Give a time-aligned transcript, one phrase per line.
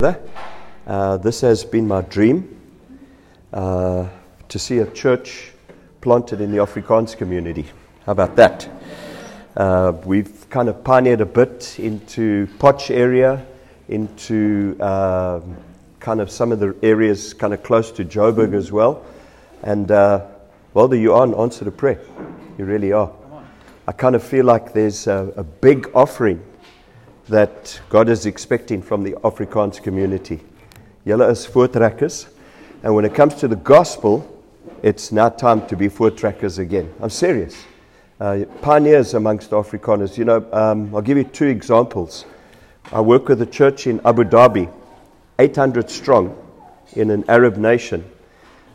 [0.00, 2.58] Uh, this has been my dream
[3.52, 4.08] uh,
[4.48, 5.52] to see a church
[6.00, 7.66] planted in the Afrikaans community.
[8.06, 8.66] How about that?
[9.54, 13.44] Uh, we've kind of pioneered a bit into Potch area,
[13.88, 15.54] into um,
[15.98, 19.04] kind of some of the areas kind of close to Joburg as well.
[19.62, 20.24] And uh,
[20.72, 22.00] well, you are an answer to prayer.
[22.56, 23.12] You really are.
[23.86, 26.42] I kind of feel like there's a, a big offering
[27.30, 30.40] that God is expecting from the Afrikaans community.
[31.06, 32.28] Julle is voortrekkers.
[32.82, 34.26] And when it comes to the gospel,
[34.82, 36.92] it's now time to be voortrekkers again.
[37.00, 37.64] I'm serious.
[38.20, 40.18] Uh, pioneers amongst Afrikaners.
[40.18, 42.24] You know, um, I'll give you two examples.
[42.92, 44.70] I work with a church in Abu Dhabi,
[45.38, 46.36] 800 strong,
[46.94, 48.04] in an Arab nation.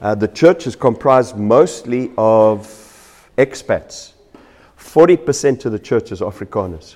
[0.01, 4.13] Uh, the church is comprised mostly of expats.
[4.79, 6.95] 40% of the church is Afrikaners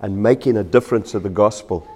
[0.00, 1.86] and making a difference of the gospel.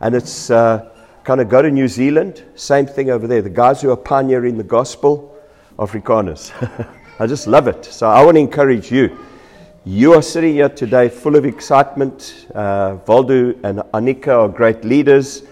[0.00, 0.90] And it's uh,
[1.24, 3.42] kind of go to New Zealand, same thing over there.
[3.42, 5.36] The guys who are pioneering the gospel,
[5.78, 6.50] Afrikaners.
[7.18, 7.84] I just love it.
[7.84, 9.18] So I want to encourage you.
[9.84, 12.46] You are sitting here today full of excitement.
[12.54, 15.42] Uh, and Anika are great leaders,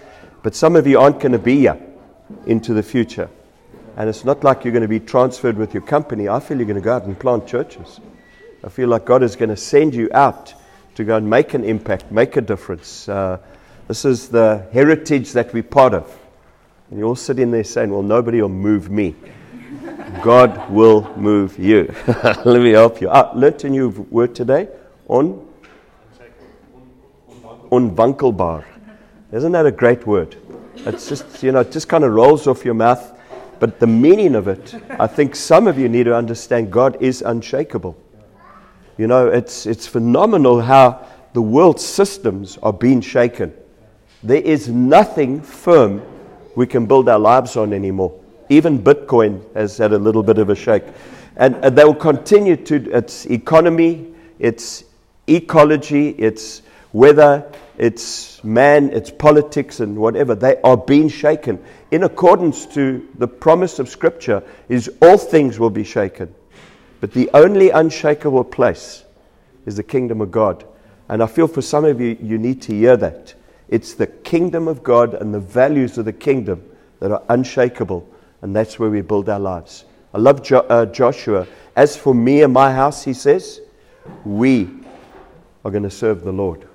[0.43, 1.81] but some of you aren't going to be here
[2.45, 3.29] into the future.
[3.97, 6.29] And it's not like you're going to be transferred with your company.
[6.29, 7.99] I feel you're going to go out and plant churches.
[8.63, 10.53] I feel like God is going to send you out
[10.95, 13.07] to go and make an impact, make a difference.
[13.07, 13.37] Uh,
[13.87, 16.17] this is the heritage that we're part of.
[16.89, 19.15] And you're all sitting there saying, Well, nobody will move me.
[20.21, 21.93] God will move you.
[22.45, 23.09] Let me help you.
[23.09, 24.67] I learned a new word today
[25.07, 25.47] on
[27.71, 28.65] onwankelbaar.
[29.31, 30.35] Isn't that a great word?
[30.75, 33.17] It's just, you know, it just kind of rolls off your mouth.
[33.59, 37.21] But the meaning of it, I think some of you need to understand God is
[37.21, 37.95] unshakable.
[38.97, 43.53] You know, it's, it's phenomenal how the world's systems are being shaken.
[44.23, 46.01] There is nothing firm
[46.55, 48.19] we can build our lives on anymore.
[48.49, 50.83] Even Bitcoin has had a little bit of a shake.
[51.37, 54.83] And, and they will continue to, its economy, its
[55.27, 61.63] ecology, its weather, its man, its politics, and whatever, they are being shaken.
[61.89, 66.33] In accordance to the promise of Scripture, is all things will be shaken.
[67.01, 69.03] But the only unshakable place
[69.65, 70.63] is the kingdom of God.
[71.09, 73.33] And I feel for some of you, you need to hear that.
[73.67, 76.63] It's the kingdom of God and the values of the kingdom
[76.99, 78.07] that are unshakable.
[78.41, 79.85] And that's where we build our lives.
[80.13, 81.47] I love jo- uh, Joshua.
[81.75, 83.61] As for me and my house, he says,
[84.23, 84.69] we
[85.65, 86.67] are going to serve the Lord.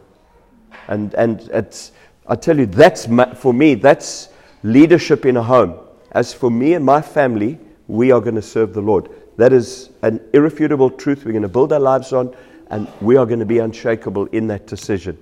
[0.88, 1.92] And, and it's,
[2.26, 3.06] I tell you, that's
[3.38, 4.31] for me, that's
[4.62, 5.78] leadership in a home.
[6.12, 9.10] As for me and my family, we are going to serve the Lord.
[9.36, 12.34] That is an irrefutable truth we're going to build our lives on,
[12.70, 15.19] and we are going to be unshakable in that decision.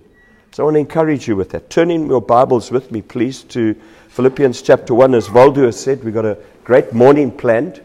[0.52, 1.68] So I want to encourage you with that.
[1.68, 3.74] Turn in your Bibles with me, please, to
[4.08, 5.14] Philippians chapter 1.
[5.14, 7.82] As Valdu has said, we've got a great morning planned.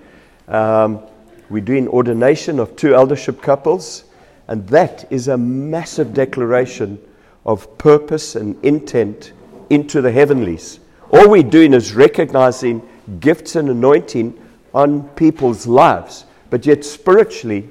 [0.48, 1.02] Um,
[1.50, 4.04] we're doing ordination of two eldership couples,
[4.48, 7.00] and that is a massive declaration
[7.44, 9.34] of purpose and intent
[9.72, 10.80] into the heavenlies.
[11.12, 12.88] All we're doing is recognizing
[13.20, 14.40] gifts and anointing
[14.74, 16.26] on people's lives.
[16.50, 17.70] But yet, spiritually,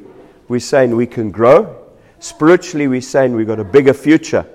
[0.48, 1.76] we're saying we can grow.
[2.20, 4.46] Spiritually, we're saying we've got a bigger future.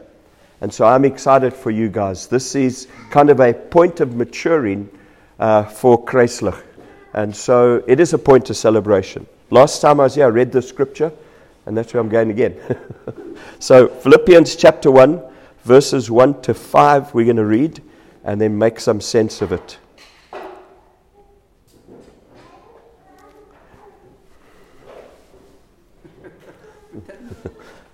[0.61, 2.27] And so I'm excited for you guys.
[2.27, 4.89] This is kind of a point of maturing
[5.39, 6.61] uh, for Kreislich.
[7.13, 9.27] And so it is a point of celebration.
[9.49, 11.11] Last time I was here, I read the scripture,
[11.65, 12.57] and that's where I'm going again.
[13.59, 15.21] so, Philippians chapter 1,
[15.63, 17.81] verses 1 to 5, we're going to read
[18.23, 19.77] and then make some sense of it.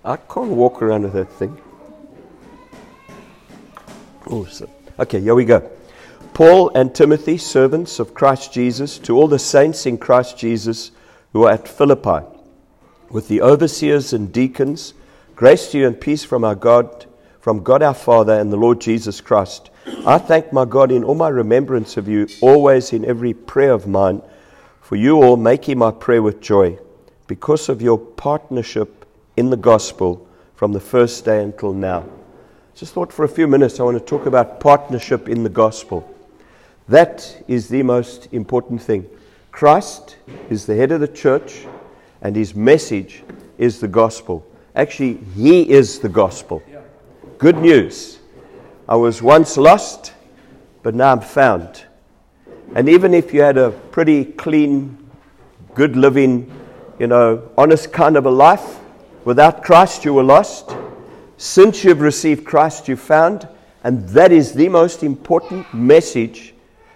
[0.04, 1.60] I can't walk around with that thing.
[4.26, 4.70] Awesome.
[4.98, 5.70] Okay, here we go.
[6.32, 10.92] Paul and Timothy, servants of Christ Jesus, to all the saints in Christ Jesus
[11.32, 12.24] who are at Philippi,
[13.10, 14.94] with the overseers and deacons,
[15.36, 17.06] grace to you and peace from our God,
[17.40, 19.70] from God our Father and the Lord Jesus Christ.
[20.06, 23.86] I thank my God in all my remembrance of you, always in every prayer of
[23.86, 24.22] mine,
[24.80, 26.78] for you all making my prayer with joy,
[27.26, 28.99] because of your partnership
[29.40, 32.04] in the gospel from the first day until now.
[32.74, 36.14] Just thought for a few minutes I want to talk about partnership in the gospel.
[36.88, 39.08] That is the most important thing.
[39.50, 40.18] Christ
[40.50, 41.66] is the head of the church,
[42.20, 43.22] and his message
[43.56, 44.46] is the gospel.
[44.76, 46.62] Actually, he is the gospel.
[47.38, 48.18] Good news.
[48.86, 50.12] I was once lost,
[50.82, 51.86] but now I'm found.
[52.74, 54.98] And even if you had a pretty clean,
[55.74, 56.52] good living,
[56.98, 58.79] you know, honest kind of a life,
[59.24, 60.74] Without Christ, you were lost.
[61.36, 63.46] Since you've received Christ, you found.
[63.84, 66.54] And that is the most important message.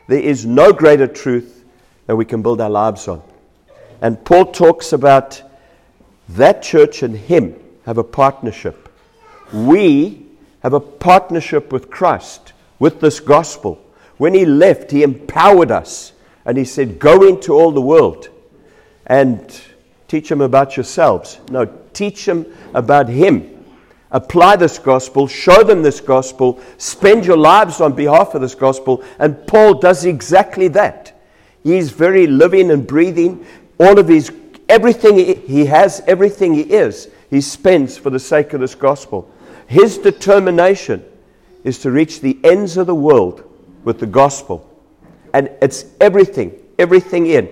[0.09, 1.65] There is no greater truth
[2.07, 3.23] that we can build our lives on.
[4.01, 5.43] And Paul talks about
[6.31, 8.89] that church and him have a partnership.
[9.53, 10.27] We
[10.63, 13.81] have a partnership with Christ, with this gospel.
[14.17, 16.13] When he left, he empowered us
[16.45, 18.29] and he said, Go into all the world
[19.07, 19.61] and
[20.09, 21.41] teach them about yourselves.
[21.51, 23.51] No, teach them about him.
[24.11, 29.03] Apply this gospel, show them this gospel, spend your lives on behalf of this gospel.
[29.19, 31.21] And Paul does exactly that.
[31.65, 33.45] He's very living and breathing.
[33.81, 34.33] All of his,
[34.69, 39.29] everything he has, everything he is, he spends for the sake of this gospel.
[39.67, 41.05] His determination
[41.65, 43.43] is to reach the ends of the world
[43.83, 44.71] with the gospel.
[45.33, 47.49] And it's everything, everything in.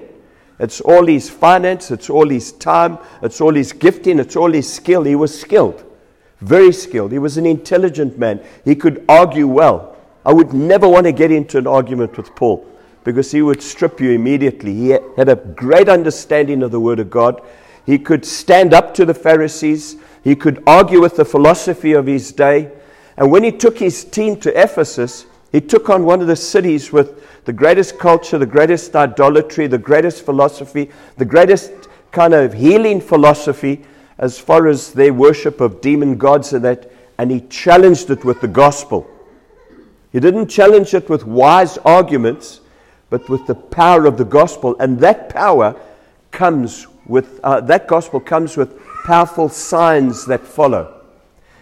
[0.63, 4.73] It's all his finance, it's all his time, it's all his gifting, it's all his
[4.73, 5.03] skill.
[5.03, 5.83] He was skilled,
[6.41, 7.11] very skilled.
[7.11, 8.41] He was an intelligent man.
[8.65, 9.97] He could argue well.
[10.25, 12.65] I would never want to get into an argument with Paul
[13.03, 14.73] because he would strip you immediately.
[14.73, 17.43] He had a great understanding of the Word of God.
[17.85, 22.31] He could stand up to the Pharisees, he could argue with the philosophy of his
[22.31, 22.71] day.
[23.17, 26.93] And when he took his team to Ephesus, he took on one of the cities
[26.93, 31.71] with the greatest culture, the greatest idolatry, the greatest philosophy, the greatest
[32.11, 33.85] kind of healing philosophy
[34.19, 38.41] as far as their worship of demon gods and that, and he challenged it with
[38.41, 39.07] the gospel.
[40.13, 42.61] He didn't challenge it with wise arguments,
[43.11, 44.77] but with the power of the gospel.
[44.79, 45.75] And that power
[46.31, 51.03] comes with, uh, that gospel comes with powerful signs that follow.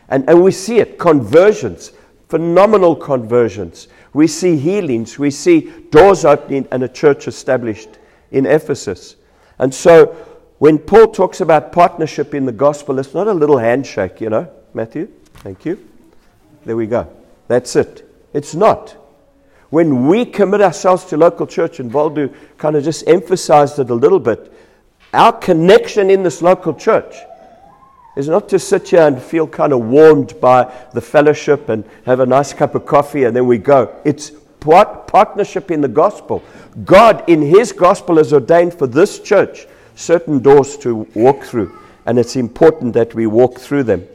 [0.08, 1.92] And, and we see it conversions,
[2.30, 3.88] phenomenal conversions.
[4.12, 5.18] We see healings.
[5.18, 7.90] We see doors opening and a church established
[8.30, 9.16] in Ephesus.
[9.58, 10.06] And so
[10.58, 14.48] when Paul talks about partnership in the gospel, it's not a little handshake, you know,
[14.72, 15.08] Matthew.
[15.34, 15.86] Thank you.
[16.64, 17.12] There we go.
[17.48, 18.08] That's it.
[18.32, 18.96] It's not.
[19.70, 23.94] When we commit ourselves to local church, and Valdu kind of just emphasized it a
[23.94, 24.52] little bit,
[25.12, 27.14] our connection in this local church
[28.16, 32.20] is not to sit here and feel kind of warmed by the fellowship and have
[32.20, 33.94] a nice cup of coffee and then we go.
[34.04, 34.30] It's
[34.60, 36.42] part, partnership in the gospel.
[36.84, 41.76] God, in His gospel, has ordained for this church certain doors to walk through,
[42.06, 44.06] and it's important that we walk through them.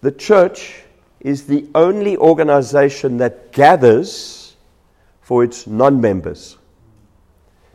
[0.00, 0.82] The church
[1.20, 4.56] is the only organization that gathers
[5.20, 6.56] for its non members.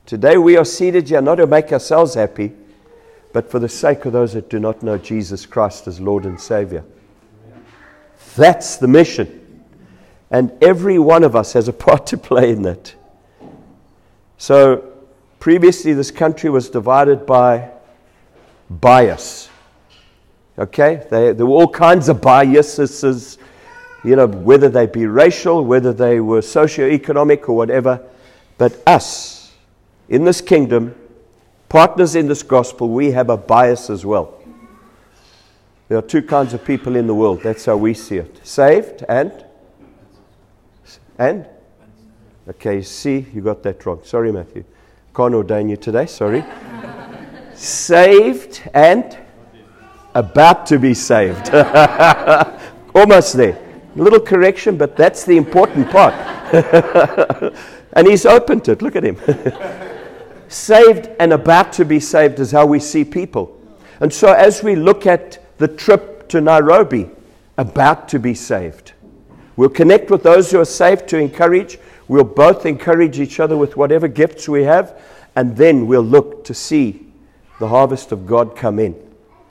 [0.06, 2.54] Today we are seated here not to make ourselves happy
[3.36, 6.40] but for the sake of those that do not know Jesus Christ as Lord and
[6.40, 6.86] Savior.
[8.38, 9.62] That's the mission.
[10.32, 12.96] And every one of us has a part to play in that.
[14.38, 14.90] So,
[15.42, 17.72] previously, this country was divided by
[18.70, 19.50] bias.
[20.58, 21.06] Okay?
[21.12, 23.38] They, there were all kinds of biases,
[24.06, 28.02] you know, whether they be racial, whether they were socio-economic or whatever.
[28.58, 29.52] But us,
[30.08, 30.96] in this kingdom,
[31.76, 34.42] partners in this gospel, we have a bias as well.
[35.90, 37.42] There are two kinds of people in the world.
[37.44, 39.44] That's how we see it saved and.
[41.18, 41.46] And?
[42.48, 44.00] Okay, see, you got that wrong.
[44.06, 44.64] Sorry, Matthew.
[45.14, 46.46] Can't ordain you today, sorry.
[47.54, 49.18] saved and
[50.14, 51.54] about to be saved.
[52.96, 53.58] Almost there.
[53.98, 56.14] A little correction, but that's the important part.
[57.92, 58.82] and he's opened it.
[58.82, 59.18] Look at him
[60.56, 63.60] saved and about to be saved is how we see people.
[64.00, 67.10] And so as we look at the trip to Nairobi,
[67.58, 68.94] about to be saved,
[69.56, 71.78] we'll connect with those who are saved to encourage.
[72.08, 75.00] We'll both encourage each other with whatever gifts we have,
[75.36, 77.06] and then we'll look to see
[77.60, 78.96] the harvest of God come in.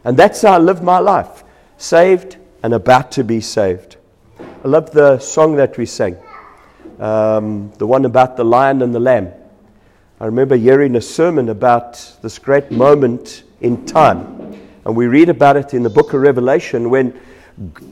[0.05, 1.45] And that's how I live my life
[1.77, 3.97] saved and about to be saved.
[4.39, 6.17] I love the song that we sang,
[6.99, 9.33] um, the one about the lion and the lamb.
[10.21, 14.61] I remember hearing a sermon about this great moment in time.
[14.85, 17.19] And we read about it in the book of Revelation when,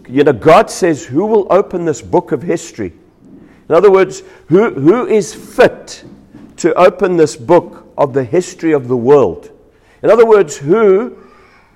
[0.09, 2.93] you know, God says, Who will open this book of history?
[3.69, 6.05] In other words, who, who is fit
[6.59, 9.50] to open this book of the history of the world?
[10.05, 11.17] In other words, who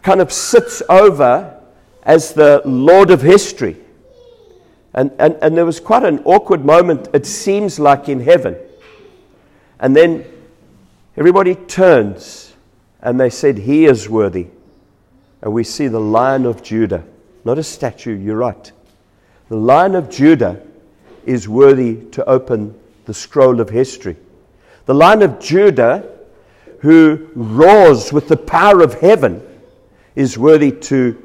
[0.02, 1.60] kind of sits over
[2.04, 3.78] as the Lord of history?
[4.94, 8.56] And, and, and there was quite an awkward moment, it seems like in heaven.
[9.80, 10.24] And then
[11.16, 12.54] Everybody turns
[13.00, 14.48] and they said, He is worthy.
[15.40, 17.04] And we see the Lion of Judah,
[17.44, 18.72] not a statue, you're right.
[19.48, 20.60] The Lion of Judah
[21.24, 24.16] is worthy to open the scroll of history.
[24.86, 26.08] The Lion of Judah,
[26.80, 29.42] who roars with the power of heaven,
[30.14, 31.22] is worthy to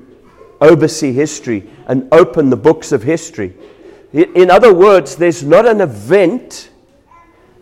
[0.62, 3.56] oversee history and open the books of history.
[4.14, 6.70] In other words, there's not an event,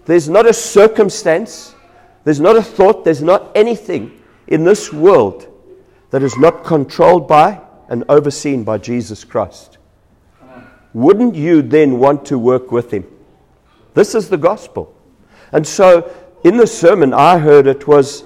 [0.05, 1.75] there's not a circumstance,
[2.23, 5.47] there's not a thought, there's not anything in this world
[6.11, 9.77] that is not controlled by and overseen by Jesus Christ.
[10.93, 13.05] Wouldn't you then want to work with him?
[13.93, 14.95] This is the gospel.
[15.51, 16.11] And so
[16.43, 18.23] in the sermon, I heard it was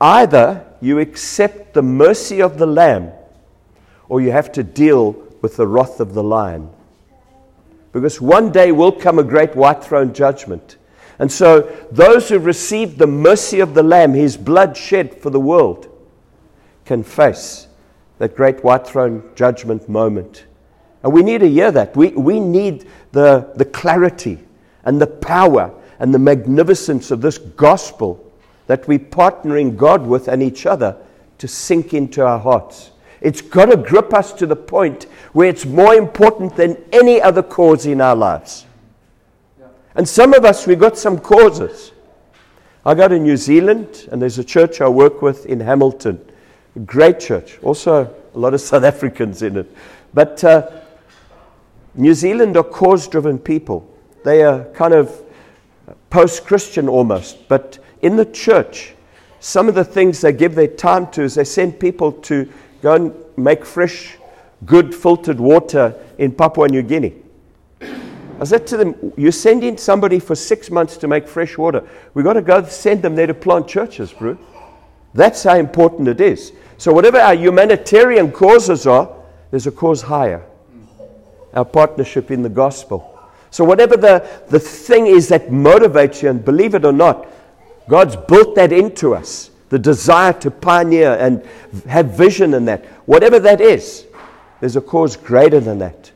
[0.00, 3.12] either you accept the mercy of the Lamb
[4.08, 6.70] or you have to deal with the wrath of the lion.
[7.92, 10.76] Because one day will come a great white throne judgment.
[11.18, 15.40] And so, those who receive the mercy of the Lamb, his blood shed for the
[15.40, 15.88] world,
[16.84, 17.66] can face
[18.18, 20.44] that great white throne judgment moment.
[21.02, 21.96] And we need to hear that.
[21.96, 24.38] We, we need the, the clarity
[24.84, 28.24] and the power and the magnificence of this gospel
[28.66, 30.96] that we're partnering God with and each other
[31.38, 32.90] to sink into our hearts.
[33.20, 37.42] It's got to grip us to the point where it's more important than any other
[37.42, 38.66] cause in our lives.
[39.98, 41.90] And some of us, we've got some causes.
[42.86, 46.24] I go to New Zealand, and there's a church I work with in Hamilton.
[46.76, 47.58] A great church.
[47.64, 49.76] Also, a lot of South Africans in it.
[50.14, 50.70] But uh,
[51.96, 53.92] New Zealand are cause driven people.
[54.24, 55.12] They are kind of
[56.10, 57.48] post Christian almost.
[57.48, 58.94] But in the church,
[59.40, 62.48] some of the things they give their time to is they send people to
[62.82, 64.16] go and make fresh,
[64.64, 67.17] good filtered water in Papua New Guinea.
[68.40, 71.86] I said to them, You're sending somebody for six months to make fresh water.
[72.14, 74.38] We've got to go send them there to plant churches, bro.
[75.14, 76.52] That's how important it is.
[76.76, 79.12] So, whatever our humanitarian causes are,
[79.50, 80.44] there's a cause higher
[81.54, 83.18] our partnership in the gospel.
[83.50, 87.26] So, whatever the, the thing is that motivates you, and believe it or not,
[87.88, 91.42] God's built that into us the desire to pioneer and
[91.86, 92.84] have vision in that.
[93.06, 94.06] Whatever that is,
[94.60, 96.10] there's a cause greater than that.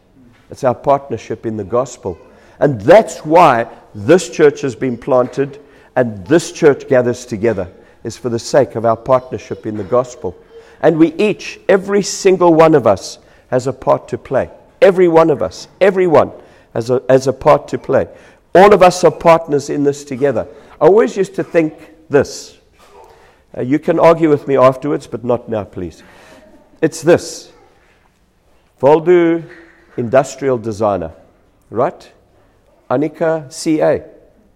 [0.53, 2.19] It's our partnership in the gospel.
[2.61, 5.59] And that's why this church has been planted
[5.97, 7.73] and this church gathers together,
[8.05, 10.37] is for the sake of our partnership in the gospel.
[10.83, 13.19] And we each, every single one of us,
[13.49, 14.51] has a part to play.
[14.83, 16.33] Every one of us, everyone
[16.75, 18.07] has a, has a part to play.
[18.55, 20.47] All of us are partners in this together.
[20.79, 22.59] I always used to think this.
[23.57, 26.03] Uh, you can argue with me afterwards, but not now, please.
[26.83, 27.53] It's this
[28.81, 29.45] Voldu
[29.97, 31.13] industrial designer,
[31.71, 32.13] right?
[32.91, 34.05] Anika CA.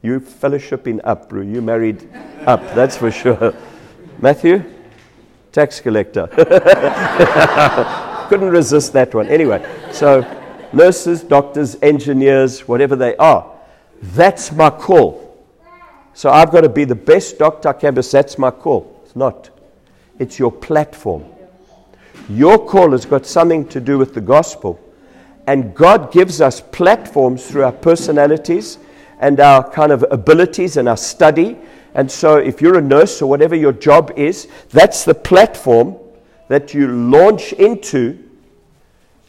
[0.03, 1.33] You fellowship in up.
[1.33, 2.09] You married
[2.47, 3.55] up, that's for sure.
[4.21, 4.65] Matthew,
[5.53, 6.27] tax collector.
[8.29, 9.29] Couldn't resist that one.
[9.29, 10.21] Anyway, so
[10.73, 13.53] nurses, doctors, engineers, whatever they are,
[14.01, 15.23] that's my call.
[16.13, 18.03] So I've got to be the best doctor I can be.
[18.03, 19.01] That's my call.
[19.05, 19.51] It's not.
[20.19, 21.25] It's your platform.
[22.29, 24.81] Your call has got something to do with the gospel.
[25.47, 28.79] And God gives us platforms through our personalities
[29.21, 31.57] and our kind of abilities and our study.
[31.95, 35.97] And so if you're a nurse or whatever your job is, that's the platform
[36.49, 38.23] that you launch into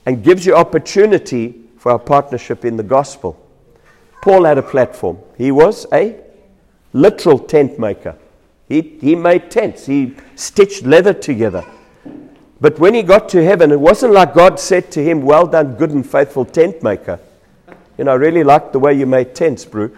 [0.05, 3.37] and gives you opportunity for our partnership in the gospel.
[4.21, 5.19] Paul had a platform.
[5.37, 6.19] He was a
[6.93, 8.15] literal tent maker.
[8.67, 11.63] He, he made tents, he stitched leather together.
[12.59, 15.75] But when he got to heaven, it wasn't like God said to him, Well done,
[15.75, 17.19] good and faithful tent maker.
[17.97, 19.95] You know, I really like the way you made tents, Brew.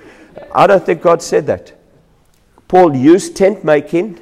[0.53, 1.73] I don't think God said that.
[2.67, 4.15] Paul used tent making.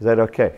[0.00, 0.54] Is that okay?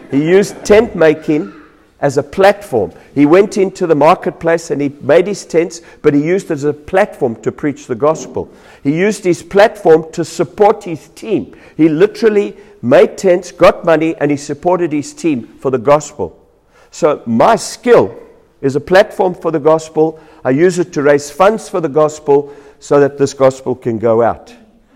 [0.10, 1.52] he used tent making
[2.00, 2.92] as a platform.
[3.14, 6.64] He went into the marketplace and he made his tents, but he used it as
[6.64, 8.52] a platform to preach the gospel.
[8.82, 11.56] He used his platform to support his team.
[11.76, 16.46] He literally made tents, got money, and he supported his team for the gospel.
[16.90, 18.18] So my skill
[18.60, 20.20] is a platform for the gospel.
[20.44, 24.22] I use it to raise funds for the gospel so that this gospel can go
[24.22, 24.54] out.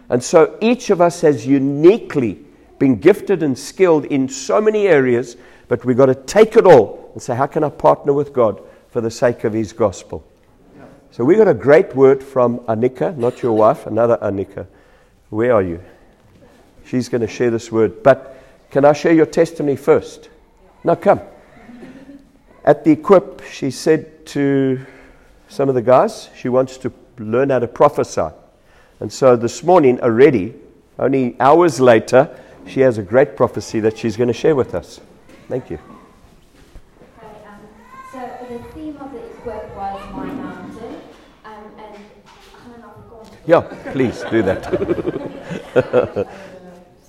[0.08, 2.44] And so each of us has uniquely
[2.78, 5.36] been gifted and skilled in so many areas
[5.72, 8.60] but we've got to take it all and say, how can I partner with God
[8.90, 10.22] for the sake of His gospel?
[11.12, 14.66] So we got a great word from Anika, not your wife, another Anika.
[15.30, 15.82] Where are you?
[16.84, 18.02] She's going to share this word.
[18.02, 18.36] But
[18.70, 20.28] can I share your testimony first?
[20.84, 21.20] Now come.
[22.64, 24.84] At the equip, she said to
[25.48, 28.28] some of the guys, she wants to learn how to prophesy.
[29.00, 30.54] And so this morning, already,
[30.98, 32.30] only hours later,
[32.66, 35.00] she has a great prophecy that she's going to share with us.
[35.48, 35.78] Thank you.
[37.18, 37.60] Okay, um,
[38.12, 41.00] so the theme of the equip was my mountain,
[41.44, 41.98] um, and
[43.44, 43.60] yeah,
[43.92, 44.62] please do that.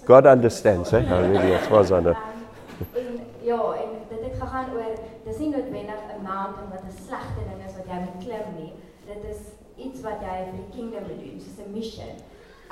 [0.06, 1.06] God understands, eh?
[1.10, 2.12] Oh, really, as far as I know.
[2.12, 6.98] Um, en, ja, en dit het gegaan oor dis nie noodwendig 'n mountain wat 'n
[7.08, 8.74] slegte ding is wat jy moet klim nie.
[9.06, 9.42] Dit is
[9.76, 12.14] iets wat jy vir die kingdom moet doen, soos 'n mission.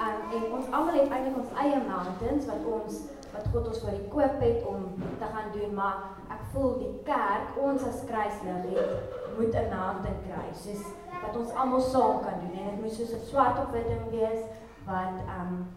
[0.03, 2.93] Um, en ons almal het eintlik ons eie mountains wat ons
[3.33, 4.81] wat God ons vir die koop het om
[5.19, 5.95] te gaan doen, maar
[6.29, 8.91] ek voel die kerk, ons as kruislig het
[9.37, 10.83] moet 'n mountain kry, soos
[11.23, 14.09] wat ons almal saam kan doen en dit moet soos 'n swart op wit ding
[14.09, 14.43] wees
[14.85, 15.67] wat um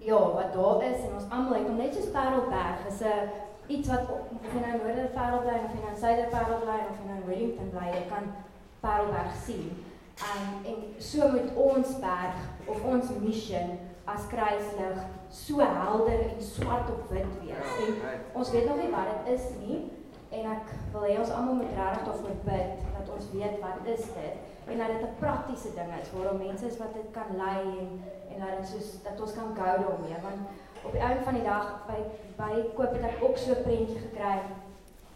[0.00, 3.28] ja, wat daar is en ons almal het om net so Parelberg is 'n
[3.66, 7.06] iets wat of jy nou in Noorder Parelberg of jy nou Suider Parelberg of jy
[7.06, 8.32] nou in Wellington bly, jy kan
[8.80, 9.84] Parelberg sien.
[10.30, 16.90] Um en so moet ons berg of ons mission as kruislig so helder en swart
[16.90, 17.70] op wit wees.
[17.86, 17.94] En
[18.32, 19.90] ons weet nog nie wat dit is nie
[20.30, 24.04] en ek wil hê ons almal moet regtig daarvoor bid dat ons weet wat is
[24.14, 24.34] dit
[24.70, 28.02] en dat dit 'n praktiese ding is waar mense is wat dit kan lei en
[28.40, 30.40] dat soos dat ons kan gou daarmee want
[30.84, 31.98] op die einde van die dag by
[32.40, 34.40] by koop het ek ook so 'n prentjie gekry.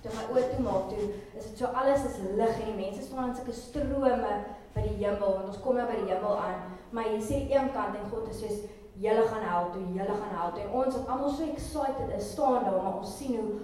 [0.02, 1.04] Toe my oë toe maak toe
[1.38, 4.34] is dit so alles is lig en die mense staan in sulke strome
[4.74, 6.60] by die hemel want ons kom nou by die hemel aan.
[6.90, 8.58] Maar jy sien een kant en God is soos
[8.94, 12.64] julle gaan help toe julle gaan help en ons wat almal so excited is staan
[12.64, 13.60] daar maar ons sien hoe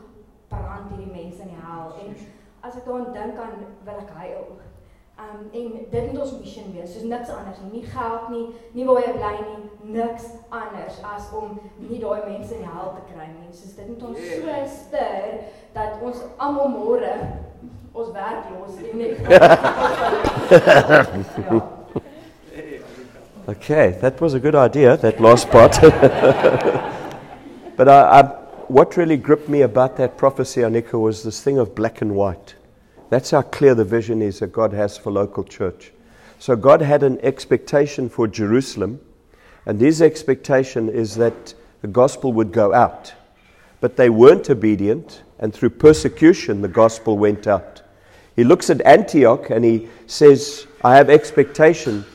[0.48, 1.94] brand hierdie mense in die hel.
[2.02, 2.16] En
[2.60, 4.46] as ek daaraan dink aan wil ek huil
[5.20, 6.92] Um en dit moet ons mission wees.
[6.92, 7.72] Soos niks anders nie.
[7.80, 8.46] Nie geld nie,
[8.76, 9.60] nie waar jy bly nie,
[9.98, 13.50] niks anders as om nie daai mense in die hel te kry nie.
[13.52, 14.24] Soos dit moet ons so
[14.76, 15.32] stuur
[15.76, 17.12] dat ons almal môre
[17.92, 19.40] ons werk los en net ja.
[23.50, 25.76] Okay, that was a good idea, that last part.
[27.76, 28.22] but I, I,
[28.68, 32.54] what really gripped me about that prophecy, Anika, was this thing of black and white.
[33.10, 35.92] That's how clear the vision is that God has for local church.
[36.38, 39.00] So God had an expectation for Jerusalem,
[39.66, 43.12] and his expectation is that the gospel would go out.
[43.80, 47.82] But they weren't obedient, and through persecution, the gospel went out.
[48.36, 52.06] He looks at Antioch and he says, I have expectation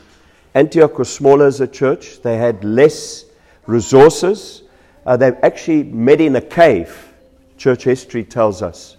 [0.56, 3.26] Antioch was smaller as a church, they had less
[3.66, 4.62] resources.
[5.04, 7.12] Uh, they actually met in a cave,
[7.58, 8.95] church history tells us.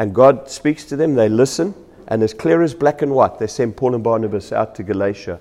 [0.00, 1.74] And God speaks to them, they listen,
[2.08, 5.40] and as clear as black and white, they send Paul and Barnabas out to Galatia.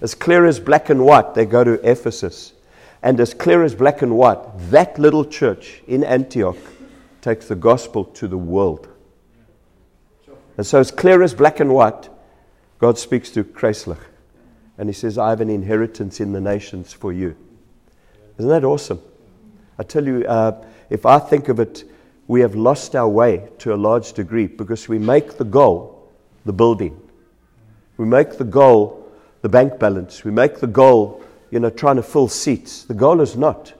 [0.00, 2.54] As clear as black and white, they go to Ephesus.
[3.02, 4.38] And as clear as black and white,
[4.70, 6.56] that little church in Antioch
[7.20, 8.88] takes the gospel to the world.
[10.56, 12.08] And so, as clear as black and white,
[12.78, 14.00] God speaks to Kreislich.
[14.78, 17.36] And he says, I have an inheritance in the nations for you.
[18.38, 19.02] Isn't that awesome?
[19.78, 21.84] I tell you, uh, if I think of it,
[22.28, 26.08] we have lost our way to a large degree because we make the goal
[26.44, 27.00] the building.
[27.96, 29.10] We make the goal
[29.42, 30.24] the bank balance.
[30.24, 32.84] We make the goal, you know, trying to fill seats.
[32.84, 33.72] The goal is not.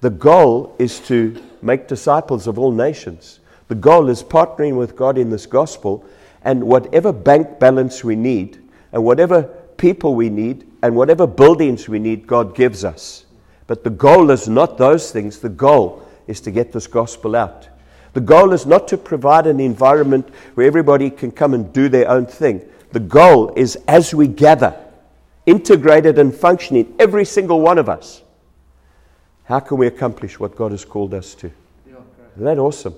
[0.00, 3.40] The goal is to make disciples of all nations.
[3.68, 6.04] The goal is partnering with God in this gospel,
[6.42, 9.44] and whatever bank balance we need, and whatever
[9.76, 13.24] people we need and whatever buildings we need, God gives us.
[13.66, 15.38] But the goal is not those things.
[15.38, 17.68] The goal is to get this gospel out.
[18.14, 22.08] The goal is not to provide an environment where everybody can come and do their
[22.08, 22.62] own thing.
[22.92, 24.74] The goal is as we gather,
[25.46, 28.22] integrated and functioning, every single one of us,
[29.44, 31.50] how can we accomplish what God has called us to?
[32.34, 32.94] Isn't that awesome?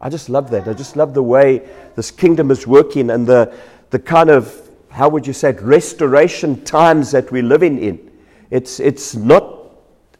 [0.00, 0.66] I just love that.
[0.66, 3.54] I just love the way this kingdom is working and the,
[3.90, 8.10] the kind of how would you say it, restoration times that we're living in.
[8.50, 9.70] It's, it's, not,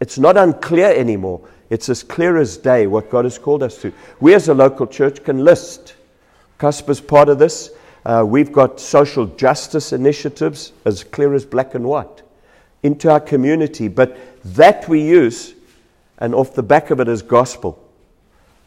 [0.00, 1.40] it's not unclear anymore.
[1.70, 3.92] It's as clear as day what God has called us to.
[4.18, 5.94] We as a local church can list.
[6.58, 7.70] Casper's part of this.
[8.04, 12.22] Uh, we've got social justice initiatives as clear as black and white
[12.82, 15.54] into our community, but that we use,
[16.18, 17.86] and off the back of it is gospel.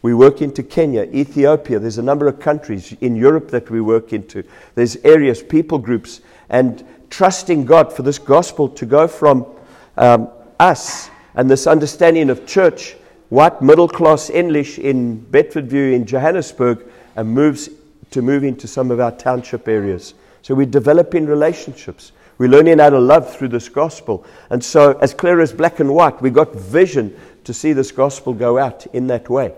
[0.02, 1.78] We work into Kenya, Ethiopia.
[1.78, 4.44] There's a number of countries in Europe that we work into.
[4.74, 9.46] There's areas, people groups, and trusting God for this gospel to go from
[9.96, 10.28] um,
[10.60, 12.96] us and this understanding of church,
[13.28, 16.84] white middle class English in Bedfordview in Johannesburg,
[17.16, 17.68] and moves
[18.10, 20.14] to move into some of our township areas.
[20.42, 22.12] So we're developing relationships.
[22.38, 24.26] We're learning how to love through this gospel.
[24.50, 28.32] And so, as clear as black and white, we got vision to see this gospel
[28.32, 29.54] go out in that way.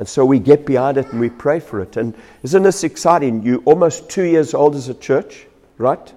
[0.00, 1.98] And so we get behind it and we pray for it.
[1.98, 3.42] And isn't this exciting?
[3.42, 6.12] You're almost two years old as a church, right?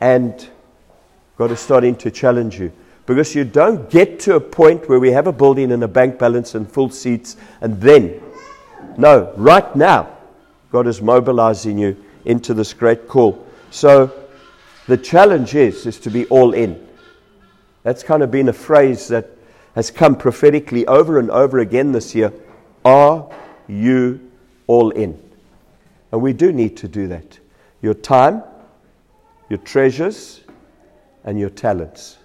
[0.00, 0.48] And
[1.36, 2.72] God is starting to challenge you.
[3.08, 6.18] Because you don't get to a point where we have a building and a bank
[6.18, 8.20] balance and full seats and then.
[8.98, 10.14] No, right now,
[10.70, 13.46] God is mobilizing you into this great call.
[13.70, 14.12] So
[14.88, 16.86] the challenge is, is to be all in.
[17.82, 19.30] That's kind of been a phrase that
[19.74, 22.30] has come prophetically over and over again this year.
[22.84, 23.34] Are
[23.68, 24.20] you
[24.66, 25.18] all in?
[26.12, 27.38] And we do need to do that.
[27.80, 28.42] your time,
[29.48, 30.42] your treasures,
[31.24, 32.17] and your talents.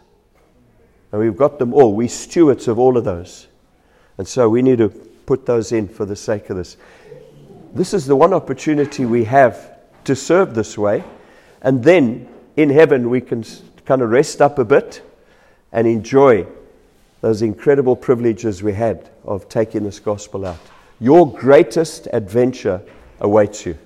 [1.13, 1.93] And we've got them all.
[1.93, 3.47] We're stewards of all of those.
[4.17, 6.75] And so we need to put those in for the sake of this.
[7.75, 11.03] This is the one opportunity we have to serve this way.
[11.61, 13.45] And then in heaven, we can
[13.85, 15.03] kind of rest up a bit
[15.71, 16.47] and enjoy
[17.21, 20.57] those incredible privileges we had of taking this gospel out.
[20.99, 22.81] Your greatest adventure
[23.19, 23.77] awaits you.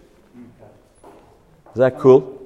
[1.72, 2.42] Is that cool?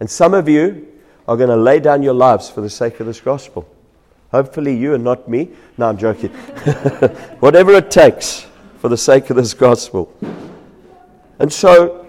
[0.00, 0.95] And some of you
[1.28, 3.68] are going to lay down your lives for the sake of this gospel.
[4.30, 5.50] Hopefully, you and not me.
[5.78, 6.30] No, I'm joking.
[7.40, 8.46] Whatever it takes
[8.78, 10.12] for the sake of this gospel.
[11.38, 12.06] And so,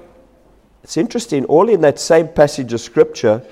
[0.83, 3.43] it's interesting, all in that same passage of scripture,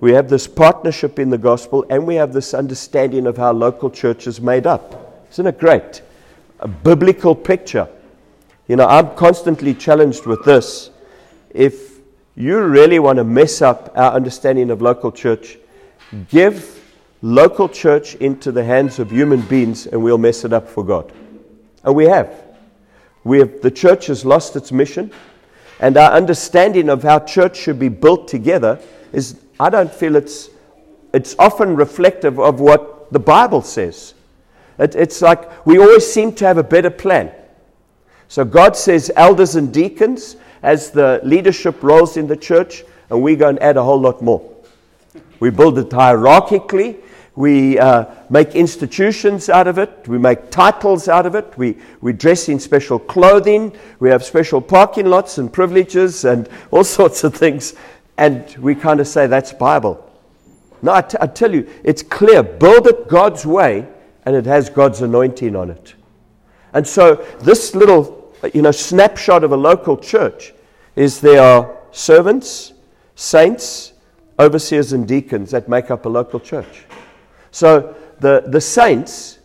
[0.00, 3.88] we have this partnership in the gospel and we have this understanding of how local
[3.88, 5.26] church is made up.
[5.30, 6.02] Isn't it great?
[6.60, 7.88] A biblical picture.
[8.68, 10.90] You know, I'm constantly challenged with this.
[11.50, 11.91] If
[12.34, 15.58] you really want to mess up our understanding of local church,
[16.28, 16.80] give
[17.20, 21.12] local church into the hands of human beings and we'll mess it up for God.
[21.84, 22.32] And we have.
[23.24, 25.12] We have the church has lost its mission,
[25.78, 28.80] and our understanding of how church should be built together
[29.12, 30.48] is, I don't feel it's,
[31.12, 34.14] it's often reflective of what the Bible says.
[34.78, 37.32] It, it's like we always seem to have a better plan.
[38.28, 43.36] So God says elders and deacons as the leadership roles in the church, and we
[43.36, 44.48] go and add a whole lot more.
[45.40, 47.02] We build it hierarchically,
[47.34, 50.06] we uh, make institutions out of it.
[50.06, 51.56] We make titles out of it.
[51.56, 53.74] We, we dress in special clothing.
[54.00, 57.74] We have special parking lots and privileges and all sorts of things.
[58.18, 60.08] And we kind of say that's Bible.
[60.82, 62.42] No, I, t- I tell you, it's clear.
[62.42, 63.86] Build it God's way,
[64.26, 65.94] and it has God's anointing on it.
[66.74, 70.52] And so, this little Uh, you know, snapshot of a local church
[70.96, 72.72] is there are servants,
[73.14, 73.92] saints,
[74.38, 76.84] overseers, and deacons that make up a local church.
[77.50, 79.38] So the, the saints,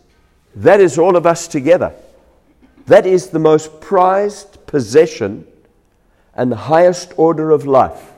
[0.56, 1.94] that is all of us together.
[2.86, 5.46] That is the most prized possession
[6.34, 8.12] and the highest order of life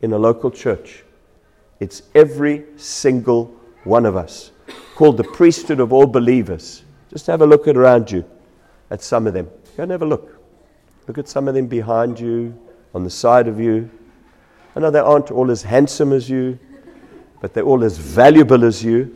[0.00, 1.04] in a local church.
[1.80, 4.50] It's every single one of us,
[4.94, 6.82] called the priesthood of all believers.
[7.10, 8.24] Just have a look around you
[8.90, 9.48] at some of them.
[9.76, 10.40] Go and have a look.
[11.06, 12.58] Look at some of them behind you,
[12.94, 13.90] on the side of you.
[14.74, 16.58] I know they aren't all as handsome as you,
[17.40, 19.14] but they're all as valuable as you.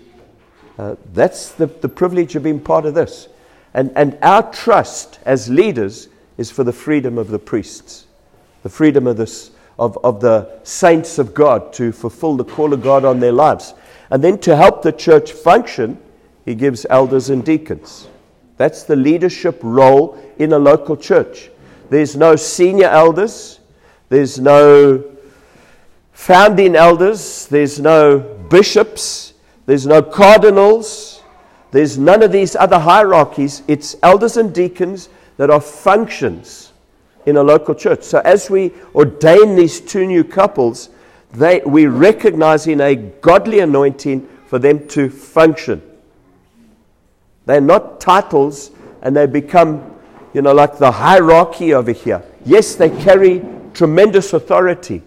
[0.78, 3.28] Uh, that's the, the privilege of being part of this.
[3.72, 8.06] And, and our trust as leaders is for the freedom of the priests,
[8.62, 12.82] the freedom of, this, of, of the saints of God to fulfill the call of
[12.82, 13.72] God on their lives.
[14.10, 15.98] And then to help the church function,
[16.44, 18.08] he gives elders and deacons.
[18.60, 21.50] That's the leadership role in a local church.
[21.88, 23.58] There's no senior elders,
[24.10, 25.02] there's no
[26.12, 28.18] founding elders, there's no
[28.50, 29.32] bishops,
[29.64, 31.22] there's no cardinals.
[31.70, 33.62] There's none of these other hierarchies.
[33.66, 36.74] It's elders and deacons that are functions
[37.24, 38.02] in a local church.
[38.02, 40.90] So as we ordain these two new couples,
[41.32, 45.80] they, we recognize in a godly anointing for them to function.
[47.50, 48.70] They're not titles
[49.02, 49.98] and they become,
[50.32, 52.22] you know, like the hierarchy over here.
[52.44, 55.02] Yes, they carry tremendous authority.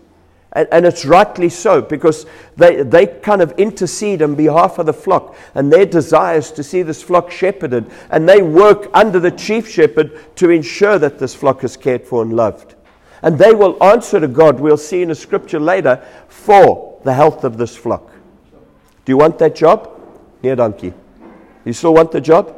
[0.52, 2.26] And, and, it's rightly so because
[2.58, 6.84] they, they kind of intercede on behalf of the flock and their desires to see
[6.84, 7.90] this flock shepherded.
[8.12, 12.22] And they work under the chief shepherd to ensure that this flock is cared for
[12.22, 12.76] and loved.
[13.22, 17.46] And they will answer to God, we'll see in a scripture later, for the health
[17.46, 18.12] of this flock.
[19.06, 19.90] Do you want that job?
[20.42, 20.94] Here, donkey.
[21.66, 22.56] You still want the job?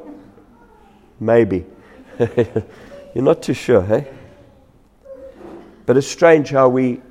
[1.19, 1.65] Maybe.
[2.19, 4.07] You're not too sure, hey?
[5.85, 7.01] But it's strange how we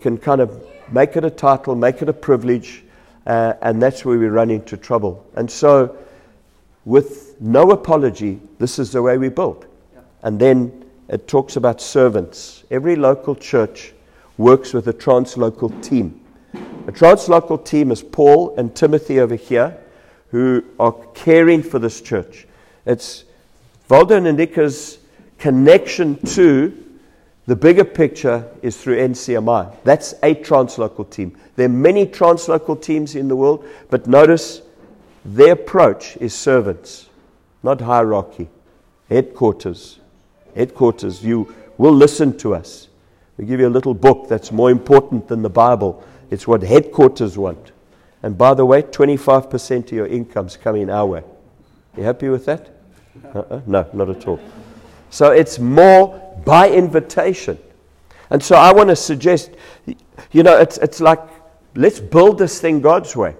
[0.00, 2.84] can kind of make it a title, make it a privilege,
[3.26, 5.26] uh, and that's where we run into trouble.
[5.34, 5.96] And so,
[6.84, 9.66] with no apology, this is the way we build.
[9.92, 10.00] Yeah.
[10.22, 12.62] And then it talks about servants.
[12.70, 13.92] Every local church
[14.38, 16.20] works with a translocal team.
[16.54, 19.81] A translocal team is Paul and Timothy over here
[20.32, 22.46] who are caring for this church.
[22.84, 23.24] It's
[23.88, 24.98] Waldo and Nika's
[25.38, 26.76] connection to
[27.46, 29.76] the bigger picture is through NCMI.
[29.84, 31.36] That's a translocal team.
[31.56, 34.62] There are many translocal teams in the world, but notice
[35.24, 37.10] their approach is servants,
[37.62, 38.48] not hierarchy.
[39.10, 39.98] Headquarters.
[40.54, 41.22] Headquarters.
[41.22, 42.88] You will listen to us.
[43.36, 46.02] We give you a little book that's more important than the Bible.
[46.30, 47.72] It's what headquarters want.
[48.22, 51.22] And by the way, 25% of your income's coming our way.
[51.96, 52.70] You happy with that?
[53.34, 53.60] Uh-uh.
[53.66, 54.40] No, not at all.
[55.10, 57.58] So it's more by invitation.
[58.30, 59.50] And so I want to suggest,
[60.30, 61.20] you know, it's, it's like,
[61.74, 63.36] let's build this thing God's way.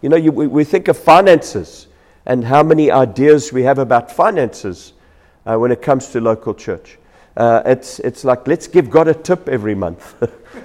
[0.00, 1.88] You know, you, we, we think of finances
[2.24, 4.94] and how many ideas we have about finances
[5.44, 6.98] uh, when it comes to local church.
[7.36, 10.14] Uh, it's, it's like, let's give God a tip every month.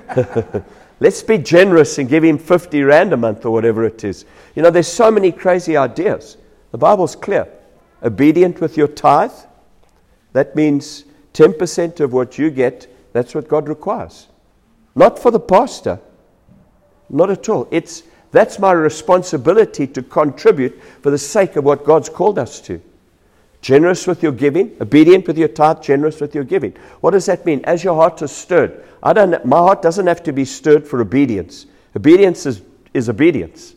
[0.99, 4.25] let's be generous and give Him 50 Rand a month or whatever it is.
[4.55, 6.37] You know, there's so many crazy ideas.
[6.71, 7.47] The Bible's clear.
[8.03, 9.31] Obedient with your tithe,
[10.33, 14.27] that means 10% of what you get, that's what God requires.
[14.95, 15.99] Not for the pastor.
[17.09, 17.67] Not at all.
[17.71, 22.81] It's, that's my responsibility to contribute for the sake of what God's called us to.
[23.61, 26.73] Generous with your giving, obedient with your tithe, generous with your giving.
[27.01, 27.61] What does that mean?
[27.65, 28.85] As your heart is stirred.
[29.03, 31.65] I don't, my heart doesn't have to be stirred for obedience.
[31.95, 32.61] Obedience is,
[32.93, 33.75] is obedience.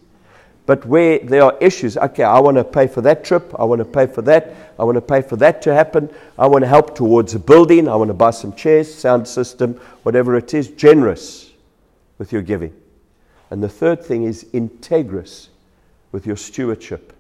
[0.65, 3.81] But where there are issues, okay, I want to pay for that trip, I want
[3.81, 6.69] to pay for that, I want to pay for that to happen, I want to
[6.69, 10.69] help towards a building, I want to buy some chairs, sound system, whatever it is,
[10.69, 11.51] generous
[12.19, 12.73] with your giving.
[13.51, 15.49] And the third thing is integrous
[16.13, 17.13] with your stewardship.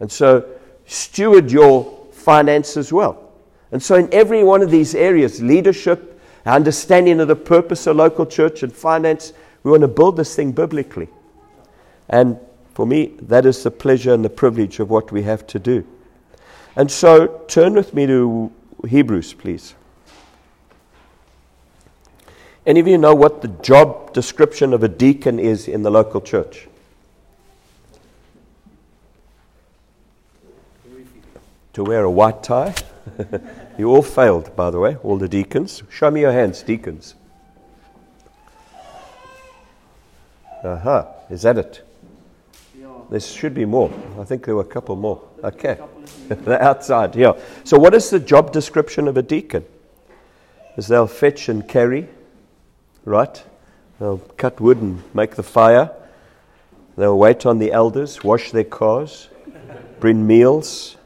[0.00, 0.48] And so,
[0.88, 3.30] steward your finances well.
[3.70, 8.26] And so, in every one of these areas leadership, understanding of the purpose of local
[8.26, 11.08] church, and finance we want to build this thing biblically.
[12.08, 12.38] And
[12.72, 15.86] for me, that is the pleasure and the privilege of what we have to do.
[16.76, 18.50] And so, turn with me to
[18.88, 19.74] Hebrews, please.
[22.64, 26.20] Any of you know what the job description of a deacon is in the local
[26.20, 26.68] church?
[31.78, 32.74] To wear a white tie.
[33.78, 35.84] you all failed, by the way, all the deacons.
[35.88, 37.14] Show me your hands, deacons.
[40.64, 41.06] Aha, uh-huh.
[41.30, 41.88] is that it?
[43.10, 43.92] There should be more.
[44.18, 45.22] I think there were a couple more.
[45.44, 45.78] Okay.
[46.28, 47.34] They're outside, yeah.
[47.62, 49.64] So, what is the job description of a deacon?
[50.76, 52.08] Is they'll fetch and carry,
[53.04, 53.40] right?
[54.00, 55.92] They'll cut wood and make the fire.
[56.96, 59.28] They'll wait on the elders, wash their cars,
[60.00, 60.97] bring meals,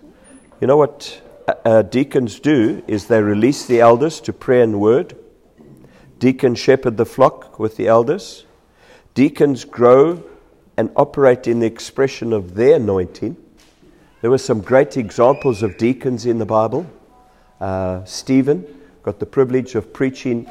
[0.63, 4.79] you know what uh, uh, deacons do is they release the elders to prayer and
[4.79, 5.17] word.
[6.21, 8.45] Deacons shepherd the flock with the elders.
[9.15, 10.23] Deacons grow
[10.77, 13.37] and operate in the expression of their anointing.
[14.21, 16.87] There were some great examples of deacons in the Bible.
[17.61, 18.65] Uh, Stephen
[19.03, 20.49] got the privilege of preaching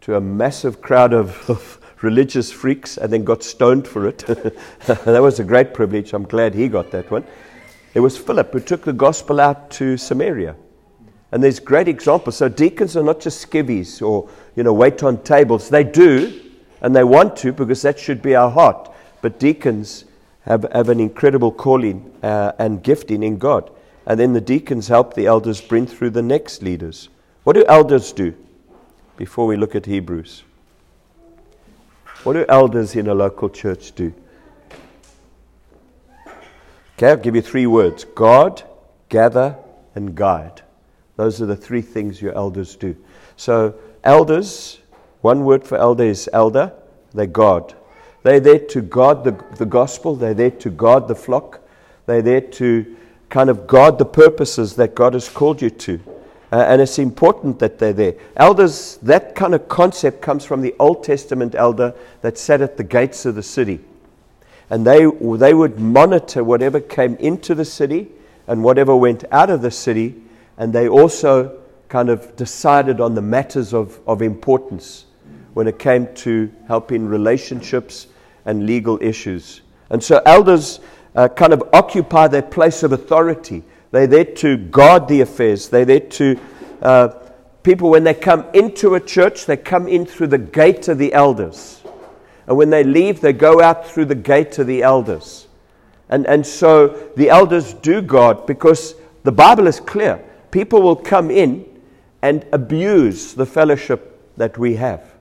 [0.00, 4.18] to a massive crowd of, of religious freaks and then got stoned for it.
[4.86, 6.14] that was a great privilege.
[6.14, 7.24] I'm glad he got that one.
[7.94, 10.54] It was Philip who took the gospel out to Samaria.
[11.32, 12.36] And there's great examples.
[12.36, 15.68] So deacons are not just skivvies or, you know, wait on tables.
[15.68, 16.40] They do,
[16.80, 18.90] and they want to because that should be our heart.
[19.22, 20.04] But deacons
[20.42, 23.70] have, have an incredible calling uh, and gifting in God.
[24.06, 27.08] And then the deacons help the elders bring through the next leaders.
[27.44, 28.34] What do elders do
[29.16, 30.42] before we look at Hebrews?
[32.24, 34.12] What do elders in a local church do?
[37.00, 38.62] Okay, I'll give you three words guard,
[39.08, 39.56] gather,
[39.94, 40.60] and guide.
[41.16, 42.94] Those are the three things your elders do.
[43.38, 44.80] So, elders,
[45.22, 46.74] one word for elder is elder,
[47.14, 47.72] they guard.
[48.22, 51.66] They're there to guard the, the gospel, they're there to guard the flock,
[52.04, 52.94] they're there to
[53.30, 55.98] kind of guard the purposes that God has called you to.
[56.52, 58.16] Uh, and it's important that they're there.
[58.36, 62.84] Elders, that kind of concept comes from the Old Testament elder that sat at the
[62.84, 63.80] gates of the city
[64.70, 65.04] and they,
[65.36, 68.08] they would monitor whatever came into the city
[68.46, 70.22] and whatever went out of the city,
[70.56, 75.06] and they also kind of decided on the matters of, of importance
[75.54, 78.06] when it came to helping relationships
[78.44, 79.62] and legal issues.
[79.90, 80.80] And so elders
[81.16, 83.64] uh, kind of occupy their place of authority.
[83.90, 85.68] They're there to guard the affairs.
[85.68, 86.40] They're there to,
[86.80, 87.08] uh,
[87.64, 91.12] people, when they come into a church, they come in through the gate of the
[91.12, 91.79] elders.
[92.50, 95.46] And when they leave, they go out through the gate to the elders.
[96.08, 100.20] And, and so the elders do God because the Bible is clear.
[100.50, 101.64] People will come in
[102.22, 105.14] and abuse the fellowship that we have.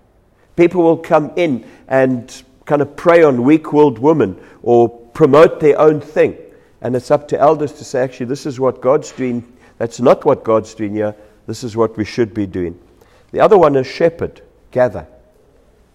[0.56, 5.80] People will come in and kind of prey on weak willed women or promote their
[5.80, 6.36] own thing.
[6.82, 9.46] And it's up to elders to say, actually, this is what God's doing.
[9.78, 11.16] That's not what God's doing here.
[11.46, 12.80] This is what we should be doing.
[13.30, 15.06] The other one is shepherd, gather.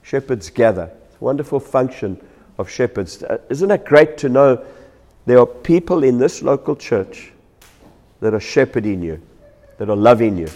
[0.04, 2.20] Shepherds gather wonderful function
[2.58, 3.22] of shepherds.
[3.22, 4.64] Uh, isn't it great to know
[5.26, 7.32] there are people in this local church
[8.20, 9.20] that are shepherding you,
[9.78, 10.48] that are loving you,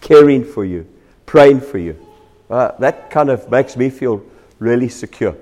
[0.00, 0.86] caring for you,
[1.26, 1.96] praying for you?
[2.50, 4.22] Uh, that kind of makes me feel
[4.58, 5.36] really secure.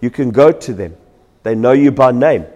[0.00, 0.96] You can go to them,
[1.42, 2.46] they know you by name.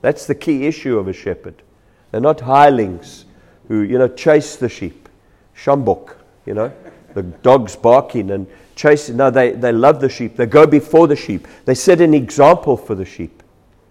[0.00, 1.62] That's the key issue of a shepherd.
[2.10, 3.24] They're not hirelings
[3.66, 5.08] who, you know, chase the sheep.
[5.56, 6.14] Sjambok,
[6.46, 6.72] you know.
[7.14, 8.46] the dogs barking and
[8.78, 9.16] chasing.
[9.16, 10.36] No, they, they love the sheep.
[10.36, 11.46] They go before the sheep.
[11.66, 13.42] They set an example for the sheep.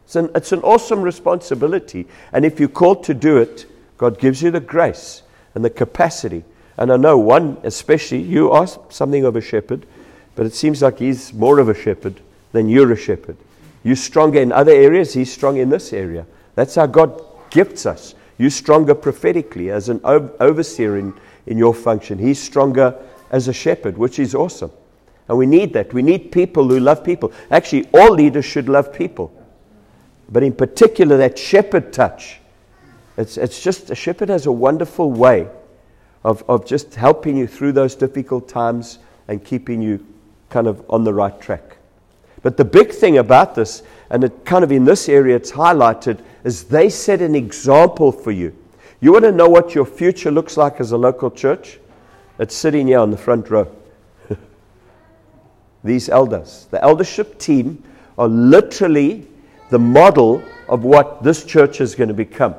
[0.06, 2.08] It's an, it's an awesome responsibility.
[2.32, 3.66] And if you're called to do it,
[3.98, 5.22] God gives you the grace
[5.54, 6.46] and the capacity.
[6.78, 9.86] And I know one, especially, you are something of a shepherd,
[10.36, 12.22] but it seems like he's more of a shepherd
[12.54, 13.36] than you're a shepherd.
[13.84, 16.26] You're stronger in other areas, he's strong in this area.
[16.56, 18.16] That's how God gifts us.
[18.38, 21.14] You're stronger prophetically as an overseer in,
[21.48, 22.20] in your function.
[22.20, 22.96] He's stronger
[23.32, 24.72] as a shepherd, which is awesome.
[25.28, 25.94] And we need that.
[25.94, 27.34] We need people who love people.
[27.52, 29.34] Actually, all leaders should love people.
[30.30, 32.40] But in particular, that shepherd touch.
[33.18, 35.50] It's, it's just, a shepherd has a wonderful way
[36.24, 40.06] of, of just helping you through those difficult times and keeping you
[40.50, 41.78] kind of on the right track.
[42.42, 46.20] But the big thing about this, and it kind of in this area it's highlighted,
[46.44, 48.56] is they set an example for you.
[49.02, 51.80] You want to know what your future looks like as a local church?
[52.40, 53.74] It's sitting here on the front row.
[55.84, 57.84] These elders, the eldership team,
[58.18, 59.28] are literally
[59.70, 62.56] the model of what this church is going to become.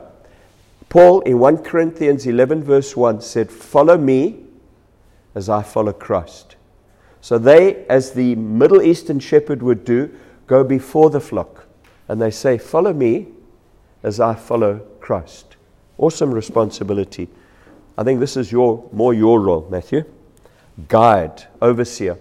[0.88, 4.44] Paul in 1 Corinthians 11, verse 1 said, Follow me
[5.34, 6.56] as I follow Christ.
[7.20, 10.10] So they, as the Middle Eastern shepherd would do,
[10.46, 11.66] go before the flock
[12.08, 13.28] and they say, Follow me
[14.02, 15.56] as I follow Christ.
[15.98, 17.28] Awesome responsibility.
[17.98, 20.04] I think this is your, more your role, Matthew.
[20.86, 22.16] Guide, overseer.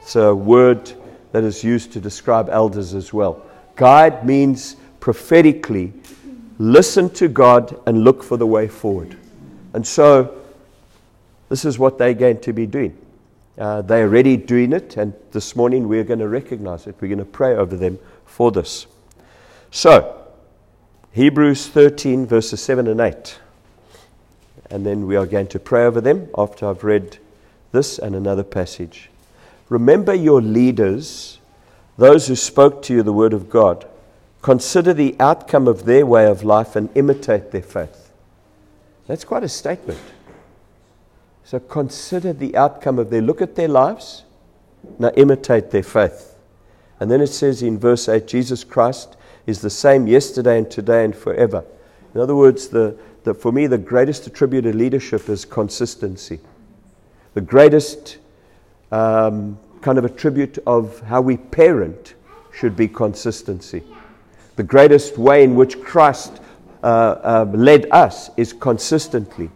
[0.00, 0.92] It's a word
[1.30, 3.40] that is used to describe elders as well.
[3.76, 5.92] Guide means prophetically
[6.58, 9.16] listen to God and look for the way forward.
[9.74, 10.42] And so,
[11.48, 12.98] this is what they're going to be doing.
[13.56, 16.96] Uh, they're already doing it, and this morning we're going to recognize it.
[17.00, 18.88] We're going to pray over them for this.
[19.70, 20.26] So,
[21.12, 23.38] Hebrews 13, verses 7 and 8.
[24.72, 27.18] And then we are going to pray over them after I've read
[27.72, 29.10] this and another passage.
[29.68, 31.40] Remember your leaders,
[31.98, 33.86] those who spoke to you the word of God.
[34.40, 38.10] Consider the outcome of their way of life and imitate their faith.
[39.06, 40.00] That's quite a statement.
[41.44, 44.24] So consider the outcome of their look at their lives,
[44.98, 46.34] now imitate their faith.
[46.98, 51.04] And then it says in verse 8 Jesus Christ is the same yesterday and today
[51.04, 51.62] and forever.
[52.14, 56.40] In other words, the, the, for me, the greatest attribute of leadership is consistency.
[57.34, 58.18] The greatest
[58.90, 62.14] um, kind of attribute of how we parent
[62.52, 63.82] should be consistency.
[64.56, 66.40] The greatest way in which Christ
[66.82, 69.50] uh, uh, led us is consistently.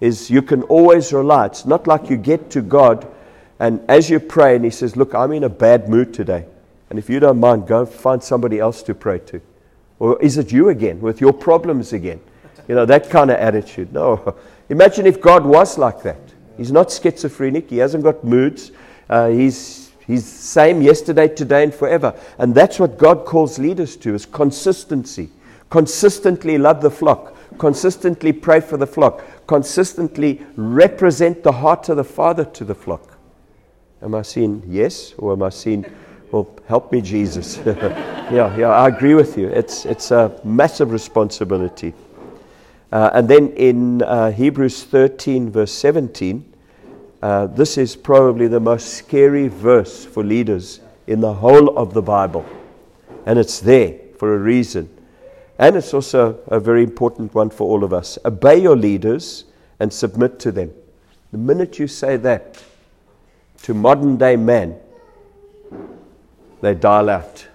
[0.00, 1.46] Is you can always rely.
[1.46, 3.06] It's not like you get to God
[3.60, 6.46] and as you pray and He says, "Look, I'm in a bad mood today."
[6.88, 9.40] And if you don't mind, go find somebody else to pray to.
[10.00, 12.20] Or is it you again with your problems again?
[12.70, 13.92] You know, that kind of attitude.
[13.92, 14.36] No.
[14.68, 16.20] Imagine if God was like that.
[16.56, 18.70] He's not schizophrenic, He hasn't got moods.
[19.08, 22.14] Uh, he's, he's same yesterday, today, and forever.
[22.38, 25.30] And that's what God calls leaders to is consistency.
[25.68, 27.34] Consistently love the flock.
[27.58, 29.24] Consistently pray for the flock.
[29.48, 33.18] Consistently represent the heart of the Father to the flock.
[34.00, 35.84] Am I seeing yes or am I seeing
[36.30, 37.56] well, help me, Jesus.
[37.66, 39.48] yeah, yeah, I agree with you.
[39.48, 41.92] It's, it's a massive responsibility.
[42.92, 46.44] Uh, and then in uh, Hebrews 13, verse 17,
[47.22, 52.02] uh, this is probably the most scary verse for leaders in the whole of the
[52.02, 52.44] Bible.
[53.26, 54.88] And it's there for a reason.
[55.58, 58.18] And it's also a very important one for all of us.
[58.24, 59.44] Obey your leaders
[59.78, 60.72] and submit to them.
[61.32, 62.62] The minute you say that
[63.62, 64.76] to modern day man,
[66.60, 67.46] they dial out.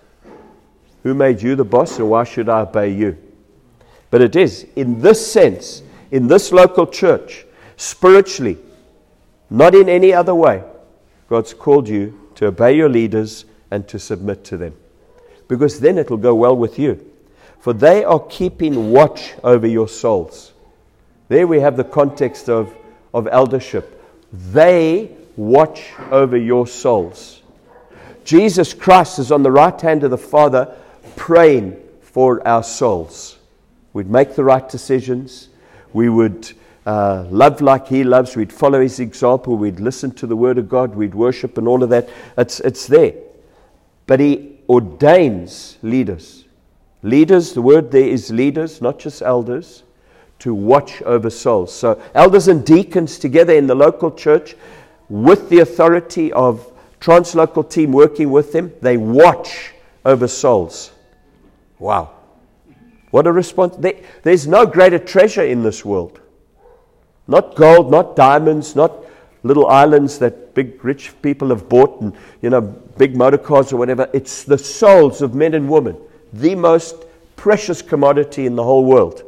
[1.04, 3.18] Who made you the boss, or why should I obey you?
[4.16, 8.58] But it is, in this sense, in this local church, spiritually,
[9.50, 10.64] not in any other way,
[11.28, 14.74] God's called you to obey your leaders and to submit to them.
[15.50, 17.06] Because then it'll go well with you.
[17.60, 20.54] For they are keeping watch over your souls.
[21.28, 22.74] There we have the context of,
[23.14, 24.02] of eldership.
[24.32, 27.42] They watch over your souls.
[28.24, 30.74] Jesus Christ is on the right hand of the Father
[31.18, 33.35] praying for our souls.
[33.96, 35.48] We'd make the right decisions.
[35.94, 36.52] We would
[36.86, 38.36] uh, love like He loves.
[38.36, 39.56] We'd follow His example.
[39.56, 40.94] We'd listen to the Word of God.
[40.94, 42.10] We'd worship and all of that.
[42.38, 43.14] It's, it's there.
[44.06, 46.44] But He ordains leaders.
[47.04, 49.84] Leaders, the word there is leaders, not just elders,
[50.40, 51.74] to watch over souls.
[51.74, 54.56] So, elders and deacons together in the local church
[55.08, 56.70] with the authority of
[57.00, 59.72] translocal team working with them, they watch
[60.04, 60.92] over souls.
[61.80, 62.15] Wow.
[63.16, 63.78] What a response.
[63.78, 63.94] There,
[64.24, 66.20] there's no greater treasure in this world.
[67.30, 68.92] Not gold, not diamonds, not
[69.42, 73.78] little islands that big rich people have bought and, you know, big motor cars or
[73.78, 74.10] whatever.
[74.14, 75.96] It's the souls of men and women,
[76.34, 77.06] the most
[77.38, 79.24] precious commodity in the whole world.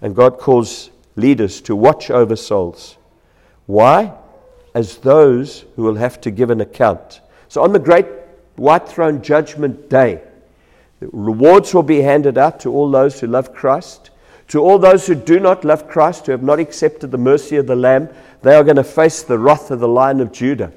[0.00, 2.96] And God calls leaders to watch over souls.
[3.66, 4.14] Why?
[4.74, 7.20] As those who will have to give an account.
[7.48, 8.06] So on the great
[8.54, 10.22] white throne judgment day,
[11.12, 14.10] rewards will be handed out to all those who love Christ.
[14.48, 17.66] To all those who do not love Christ, who have not accepted the mercy of
[17.66, 18.08] the Lamb,
[18.42, 20.72] they are going to face the wrath of the Lion of Judah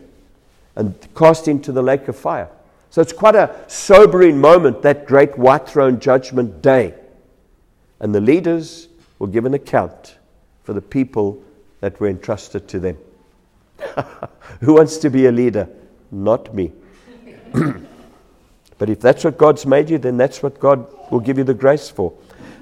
[0.75, 2.49] and cast into the lake of fire.
[2.89, 6.95] So it's quite a sobering moment, that great white throne judgment day.
[7.99, 8.87] And the leaders
[9.19, 10.17] will give an account
[10.63, 11.43] for the people
[11.81, 12.97] that were entrusted to them.
[14.61, 15.69] Who wants to be a leader?
[16.11, 16.71] Not me.
[18.79, 21.53] but if that's what God's made you, then that's what God will give you the
[21.53, 22.13] grace for.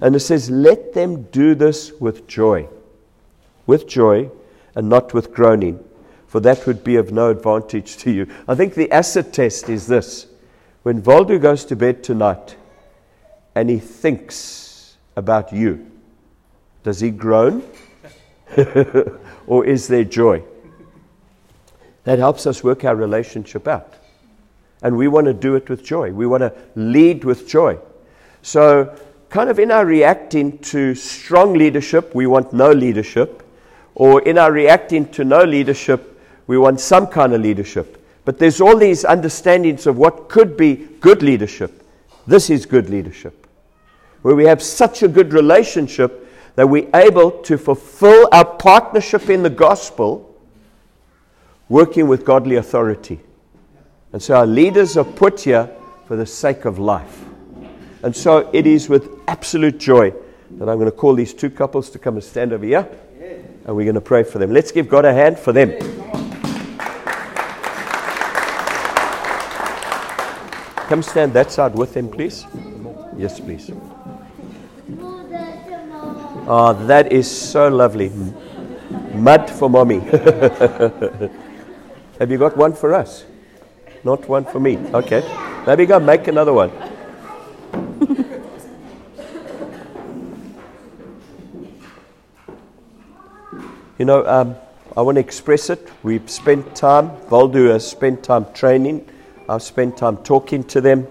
[0.01, 2.67] And it says, Let them do this with joy.
[3.67, 4.31] With joy
[4.75, 5.83] and not with groaning,
[6.27, 8.27] for that would be of no advantage to you.
[8.47, 10.27] I think the acid test is this.
[10.83, 12.55] When Waldo goes to bed tonight
[13.53, 15.89] and he thinks about you,
[16.83, 17.63] does he groan?
[19.47, 20.43] or is there joy?
[22.05, 23.93] That helps us work our relationship out.
[24.81, 26.11] And we want to do it with joy.
[26.11, 27.79] We want to lead with joy.
[28.41, 28.95] So,
[29.29, 33.43] kind of in our reacting to strong leadership, we want no leadership.
[33.95, 38.03] Or in our reacting to no leadership, we want some kind of leadership.
[38.25, 41.83] But there's all these understandings of what could be good leadership.
[42.27, 43.47] This is good leadership.
[44.21, 49.43] Where we have such a good relationship that we're able to fulfill our partnership in
[49.43, 50.35] the gospel
[51.69, 53.19] working with godly authority.
[54.13, 55.69] And so our leaders are put here
[56.07, 57.25] for the sake of life.
[58.03, 60.13] And so it is with absolute joy
[60.51, 62.87] that I'm going to call these two couples to come and stand over here.
[63.65, 64.51] And we're going to pray for them.
[64.53, 65.71] Let's give God a hand for them.
[70.87, 72.45] Come stand that side with them, please.
[73.17, 73.69] Yes, please.
[76.49, 78.09] Oh, that is so lovely.
[79.13, 79.99] Mud for mommy.
[82.19, 83.25] Have you got one for us?
[84.07, 84.77] Not one for me.
[84.93, 85.19] Okay.
[85.67, 85.99] We go.
[85.99, 86.71] Make another one.
[93.99, 94.55] you know, um,
[94.95, 95.91] I want to express it.
[96.03, 99.05] We've spent time, Waldo has spent time training.
[99.49, 101.05] I've spent time talking to them,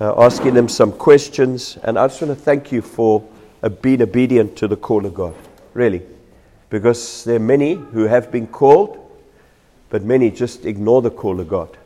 [0.00, 1.78] uh, asking them some questions.
[1.84, 3.22] And I just want to thank you for
[3.62, 5.36] uh, being obedient to the call of God.
[5.74, 6.02] Really.
[6.70, 8.98] Because there are many who have been called,
[9.90, 11.78] but many just ignore the call of God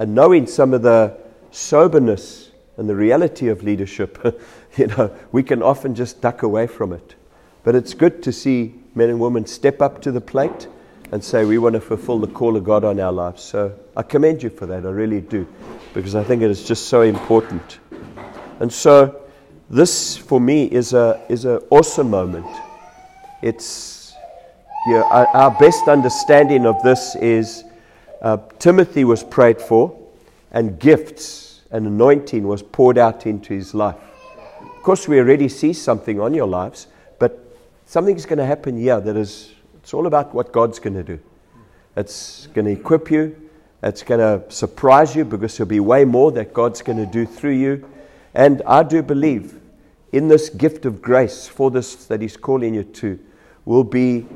[0.00, 1.14] and knowing some of the
[1.50, 4.18] soberness and the reality of leadership,
[4.78, 7.14] you know, we can often just duck away from it.
[7.64, 10.68] But it's good to see men and women step up to the plate
[11.12, 13.42] and say, We want to fulfill the call of God on our lives.
[13.42, 14.86] So I commend you for that.
[14.86, 15.46] I really do.
[15.92, 17.78] Because I think it is just so important.
[18.58, 19.20] And so
[19.68, 22.46] this, for me, is an is a awesome moment.
[23.42, 24.14] It's
[24.86, 27.64] you know, our, our best understanding of this is
[28.20, 29.96] uh, Timothy was prayed for,
[30.52, 33.96] and gifts and anointing was poured out into his life.
[34.60, 36.86] Of course, we already see something on your lives,
[37.18, 37.38] but
[37.86, 41.18] something's going to happen here that is, it's all about what God's going to do.
[41.96, 43.50] It's going to equip you,
[43.82, 47.24] it's going to surprise you because there'll be way more that God's going to do
[47.24, 47.88] through you.
[48.34, 49.58] And I do believe
[50.12, 53.18] in this gift of grace for this that He's calling you to
[53.64, 54.26] will be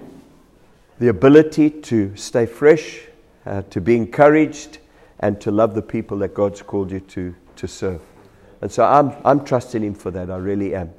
[0.99, 3.01] the ability to stay fresh
[3.47, 4.78] uh, to be encouraged,
[5.20, 8.01] and to love the people that God's called you to, to serve.
[8.61, 10.30] And so I'm, I'm trusting Him for that.
[10.30, 10.92] I really am.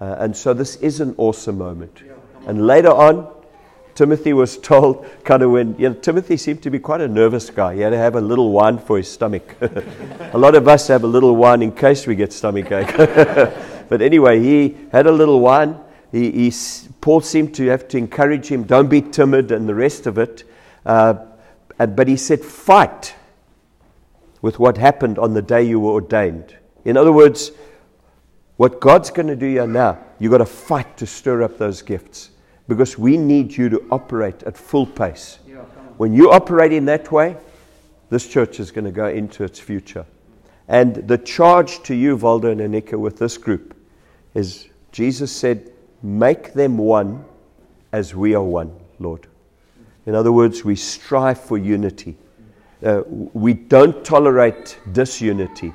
[0.00, 2.02] Uh, and so this is an awesome moment.
[2.46, 3.32] And later on,
[3.94, 7.50] Timothy was told, kind of when, you know, Timothy seemed to be quite a nervous
[7.50, 7.74] guy.
[7.74, 9.56] He had to have a little wine for his stomach.
[9.60, 12.96] a lot of us have a little wine in case we get stomach ache.
[13.88, 15.78] but anyway, he had a little wine.
[16.12, 16.52] He, he,
[17.00, 20.44] Paul seemed to have to encourage him, don't be timid, and the rest of it.
[20.86, 21.14] Uh,
[21.78, 23.14] but he said, fight
[24.42, 26.56] with what happened on the day you were ordained.
[26.84, 27.52] In other words,
[28.56, 31.82] what God's going to do here now, you've got to fight to stir up those
[31.82, 32.30] gifts
[32.68, 35.38] because we need you to operate at full pace.
[35.46, 35.56] Yeah,
[35.96, 37.36] when you operate in that way,
[38.10, 40.06] this church is going to go into its future.
[40.68, 43.74] And the charge to you, Waldo and Anika, with this group
[44.34, 45.72] is Jesus said,
[46.02, 47.24] Make them one
[47.92, 49.26] as we are one, Lord.
[50.06, 52.16] In other words, we strive for unity.
[52.84, 55.72] Uh, we don't tolerate disunity.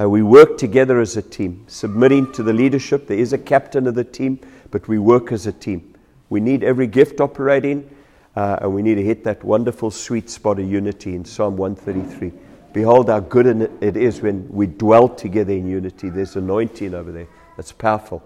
[0.00, 3.06] Uh, we work together as a team, submitting to the leadership.
[3.06, 5.94] There is a captain of the team, but we work as a team.
[6.28, 7.88] We need every gift operating.
[8.34, 12.32] Uh, and we need to hit that wonderful sweet spot of unity in Psalm 133.
[12.72, 13.46] Behold, how good
[13.82, 16.08] it is when we dwell together in unity.
[16.08, 17.28] There's anointing over there.
[17.56, 18.22] That's powerful.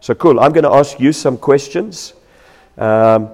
[0.00, 0.38] So, cool.
[0.40, 2.12] I'm going to ask you some questions.
[2.76, 3.30] Um,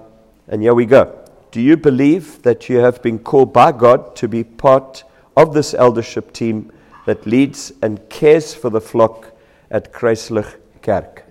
[0.46, 1.17] and here we go.
[1.50, 5.04] Do you believe that you have been called by God to be part
[5.36, 6.70] of this eldership team
[7.06, 9.32] that leads and cares for the flock
[9.70, 11.24] at Kruislig Kerk?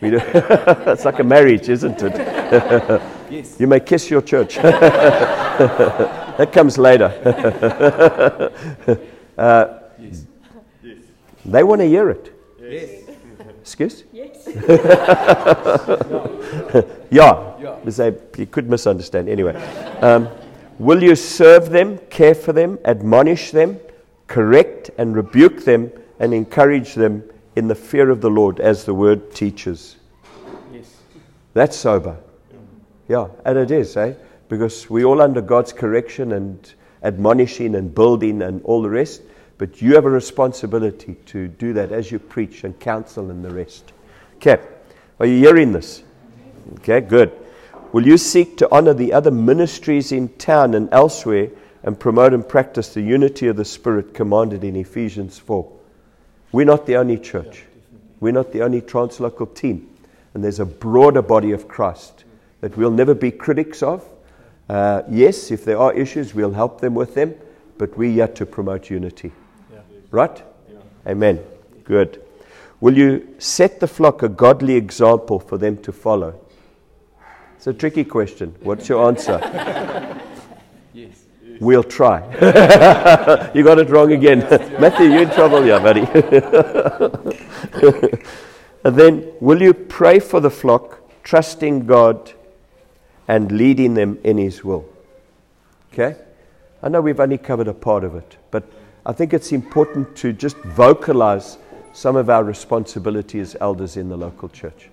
[0.00, 0.20] We do.
[0.20, 2.16] it's like a marriage, isn't it?
[3.30, 3.60] yes.
[3.60, 4.56] You may kiss your church.
[4.56, 7.06] that comes later.
[9.38, 10.24] uh, yes.
[11.44, 12.32] They want to hear it.
[12.60, 13.01] Yes.
[13.62, 14.04] Excuse?
[14.12, 14.44] Yes.
[17.10, 17.54] yeah.
[17.60, 18.10] yeah.
[18.36, 19.28] you could misunderstand.
[19.28, 19.54] Anyway,
[20.00, 20.28] um,
[20.80, 23.78] will you serve them, care for them, admonish them,
[24.26, 27.22] correct and rebuke them, and encourage them
[27.54, 29.96] in the fear of the Lord as the word teaches.
[30.72, 30.96] Yes.
[31.54, 32.16] That's sober.
[33.08, 34.14] Yeah, and it is, eh?
[34.48, 39.22] Because we're all under God's correction and admonishing and building and all the rest.
[39.62, 43.50] But you have a responsibility to do that as you preach and counsel and the
[43.54, 43.92] rest.
[44.38, 44.60] Okay,
[45.20, 46.02] are you hearing this?
[46.80, 47.30] Okay, good.
[47.92, 51.48] Will you seek to honor the other ministries in town and elsewhere
[51.84, 55.70] and promote and practice the unity of the Spirit commanded in Ephesians 4?
[56.50, 57.62] We're not the only church.
[58.18, 59.88] We're not the only translocal team.
[60.34, 62.24] And there's a broader body of Christ
[62.62, 64.04] that we'll never be critics of.
[64.68, 67.36] Uh, yes, if there are issues, we'll help them with them,
[67.78, 69.30] but we're yet to promote unity.
[70.12, 70.40] Right?
[70.70, 70.78] Yeah.
[71.08, 71.40] Amen.
[71.84, 72.22] Good.
[72.80, 76.38] Will you set the flock a godly example for them to follow?
[77.56, 78.54] It's a tricky question.
[78.60, 79.40] What's your answer?
[80.92, 81.24] Yes.
[81.60, 82.20] We'll try.
[83.54, 84.40] you got it wrong again.
[84.80, 86.02] Matthew, you're in trouble yeah, buddy.
[88.84, 92.32] and then, will you pray for the flock, trusting God
[93.28, 94.84] and leading them in His will?
[95.92, 96.16] Okay?
[96.82, 98.64] I know we've only covered a part of it, but
[99.04, 101.58] I think it's important to just vocalize
[101.92, 104.90] some of our responsibility as elders in the local church.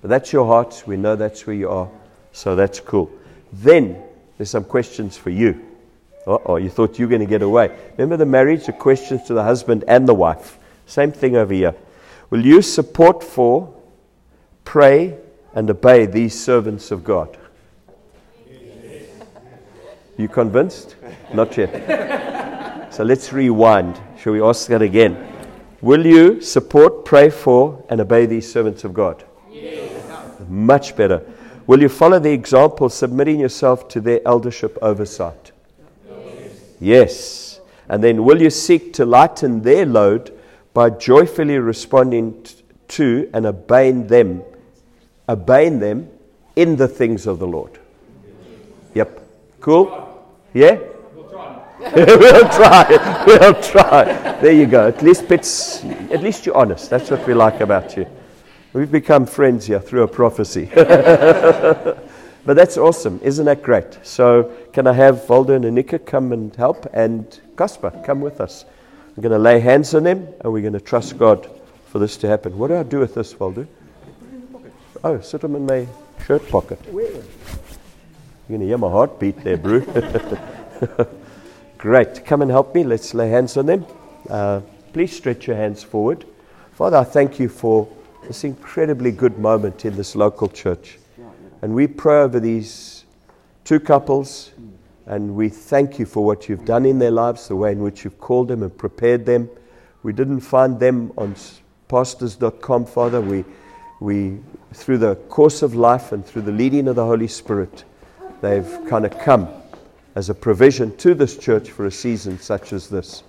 [0.00, 0.82] But that's your heart.
[0.86, 1.88] We know that's where you are.
[2.32, 3.10] So that's cool.
[3.52, 4.02] Then
[4.38, 5.62] there's some questions for you.
[6.26, 7.76] oh, you thought you were going to get away.
[7.98, 10.58] Remember the marriage, the questions to the husband and the wife.
[10.86, 11.74] Same thing over here.
[12.30, 13.74] Will you support for,
[14.64, 15.18] pray,
[15.54, 17.36] and obey these servants of God?
[18.48, 19.04] Yes.
[20.16, 20.96] You convinced?
[21.34, 22.30] Not yet.
[23.00, 23.98] So let's rewind.
[24.18, 25.16] Shall we ask that again?
[25.80, 29.24] Will you support, pray for, and obey these servants of God?
[29.50, 30.04] Yes.
[30.50, 31.24] Much better.
[31.66, 35.52] Will you follow the example, submitting yourself to their eldership oversight?
[36.78, 37.62] Yes.
[37.88, 40.38] And then will you seek to lighten their load
[40.74, 42.44] by joyfully responding
[42.88, 44.42] to and obeying them,
[45.26, 46.10] obeying them
[46.54, 47.78] in the things of the Lord?
[48.92, 49.22] Yep.
[49.62, 50.26] Cool?
[50.52, 50.80] Yeah?
[51.96, 53.24] We'll try.
[53.26, 54.38] we'll try.
[54.40, 54.86] There you go.
[54.88, 56.90] At least it's, at least you're honest.
[56.90, 58.06] That's what we like about you.
[58.72, 60.70] We've become friends here through a prophecy.
[62.44, 63.20] But that's awesome.
[63.22, 63.98] Isn't that great?
[64.02, 66.86] So, can I have Waldo and Anika come and help?
[66.92, 68.64] And Kasper, come with us.
[69.16, 71.48] I'm going to lay hands on them and we're going to trust God
[71.86, 72.56] for this to happen.
[72.56, 73.66] What do I do with this, Waldo?
[75.04, 75.86] Oh, sit them in my
[76.26, 76.78] shirt pocket.
[76.92, 77.10] You're
[78.48, 79.80] going to hear my heartbeat there, bro.
[81.80, 82.26] Great.
[82.26, 82.84] Come and help me.
[82.84, 83.86] Let's lay hands on them.
[84.28, 84.60] Uh,
[84.92, 86.26] please stretch your hands forward.
[86.72, 87.88] Father, I thank you for
[88.26, 90.98] this incredibly good moment in this local church.
[91.62, 93.06] And we pray over these
[93.64, 94.50] two couples,
[95.06, 98.04] and we thank you for what you've done in their lives, the way in which
[98.04, 99.48] you've called them and prepared them.
[100.02, 101.34] We didn't find them on
[101.88, 103.22] pastors.com, Father.
[103.22, 103.42] We,
[104.00, 104.38] we,
[104.74, 107.84] through the course of life and through the leading of the Holy Spirit,
[108.42, 109.48] they've kind of come
[110.14, 113.22] as a provision to this church for a season such as this.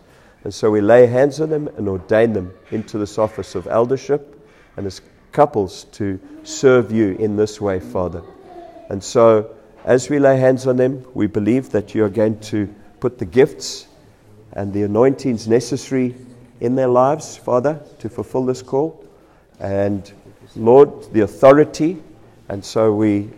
[0.44, 4.38] And so we lay hands on them and ordain them into this office of eldership
[4.78, 5.02] and as
[5.32, 8.24] couples to serve you in this way, Father.
[8.90, 9.56] And so,
[9.86, 13.26] as we lay hands on them, we believe that you are going to put the
[13.26, 13.88] gifts
[14.54, 16.16] and the anointings necessary
[16.60, 19.04] in their lives, Father, to fulfill this call.
[19.60, 20.12] And
[20.56, 22.02] Lord, the authority.
[22.50, 23.30] And so we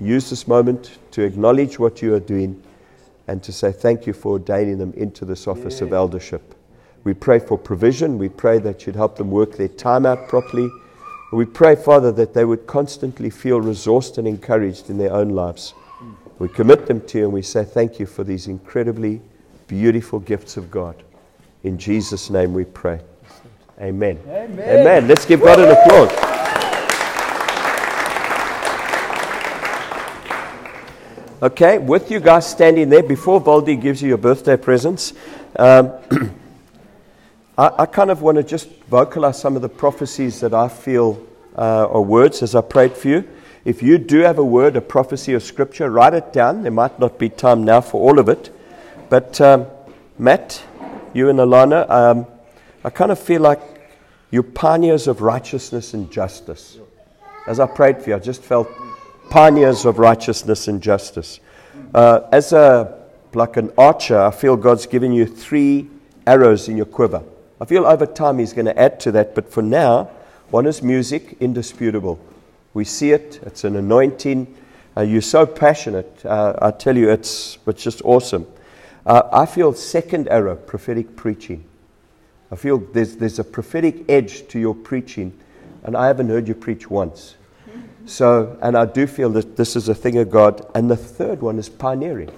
[0.00, 2.62] use this moment to acknowledge what you are doing
[3.26, 6.54] and to say thank you for ordaining them into this office of eldership.
[7.04, 8.18] We pray for provision.
[8.18, 10.70] We pray that you'd help them work their time out properly
[11.34, 15.74] we pray, Father, that they would constantly feel resourced and encouraged in their own lives.
[16.00, 16.14] Mm.
[16.38, 19.20] We commit them to you and we say thank you for these incredibly
[19.66, 21.02] beautiful gifts of God.
[21.64, 23.00] In Jesus' name we pray.
[23.80, 24.20] Amen.
[24.28, 24.60] Amen.
[24.60, 25.08] Amen.
[25.08, 26.33] Let's give God an applause.
[31.44, 35.12] Okay, with you guys standing there, before Baldi gives you your birthday presents,
[35.56, 35.92] um,
[37.58, 41.22] I, I, kind of want to just vocalize some of the prophecies that I feel
[41.54, 43.28] uh, are words as I prayed for you.
[43.66, 46.62] If you do have a word, a prophecy, or scripture, write it down.
[46.62, 48.50] There might not be time now for all of it.
[49.10, 49.66] But um,
[50.18, 50.64] Matt,
[51.12, 52.26] you and Alana, um,
[52.82, 53.60] I kind of feel like
[54.30, 56.78] you're pioneers of righteousness and justice.
[57.46, 58.66] As I prayed for you, I just felt
[59.30, 61.40] pioneers of righteousness and justice.
[61.94, 63.04] Uh, as a
[63.34, 65.88] like an archer, I feel God's given you three
[66.26, 67.22] arrows in your quiver.
[67.60, 70.10] I feel over time He's going to add to that, but for now,
[70.50, 72.18] one is music, indisputable.
[72.74, 74.54] We see it, it's an anointing.
[74.96, 76.24] Uh, you're so passionate.
[76.24, 78.46] Uh, I tell you, it's, it's just awesome.
[79.06, 81.64] Uh, I feel second arrow, prophetic preaching.
[82.50, 85.38] I feel there's, there's a prophetic edge to your preaching,
[85.82, 87.36] and I haven't heard you preach once.
[88.06, 90.66] So, and I do feel that this is a thing of God.
[90.74, 92.30] And the third one is pioneering.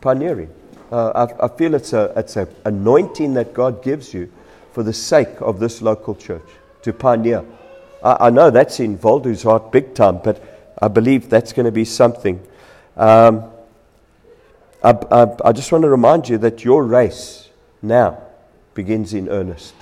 [0.00, 0.50] Pioneering.
[0.90, 4.32] Uh, I, I, feel it's a it's an anointing that God gives you
[4.72, 6.48] for the sake of this local church
[6.82, 7.44] to pioneer.
[8.02, 10.42] I, I know that's in Waldo's heart big time, but
[10.80, 12.40] I believe that's going to be something.
[12.96, 13.50] Um,
[14.82, 17.50] I, I, I just want to remind you that your race
[17.82, 18.22] now
[18.72, 19.74] begins in earnest.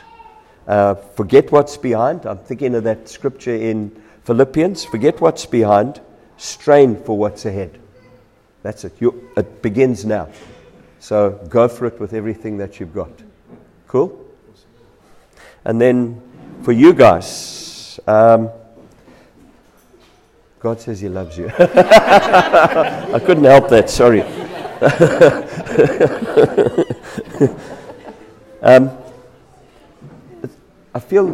[0.66, 2.26] Uh, forget what's behind.
[2.26, 6.00] I'm thinking of that scripture in Philippians, forget what's behind,
[6.36, 7.78] strain for what's ahead.
[8.64, 8.94] That's it.
[8.98, 10.28] You, it begins now.
[10.98, 13.12] So go for it with everything that you've got.
[13.86, 14.26] Cool?
[15.64, 16.20] And then
[16.62, 18.50] for you guys, um,
[20.58, 21.48] God says He loves you.
[21.56, 24.22] I couldn't help that, sorry.
[28.60, 28.90] um,
[30.92, 31.28] I feel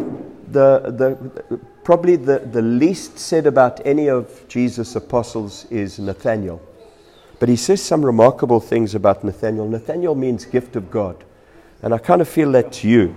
[0.49, 6.61] the, the, probably the, the least said about any of Jesus' apostles is Nathaniel.
[7.39, 9.69] But he says some remarkable things about Nathaniel.
[9.69, 11.25] Nathaniel means gift of God.
[11.83, 13.17] And I kind of feel that to you.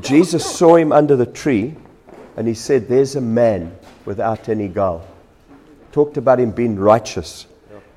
[0.00, 1.74] Jesus saw him under the tree
[2.36, 3.74] and he said, There's a man
[4.04, 5.06] without any guile.
[5.92, 7.46] Talked about him being righteous.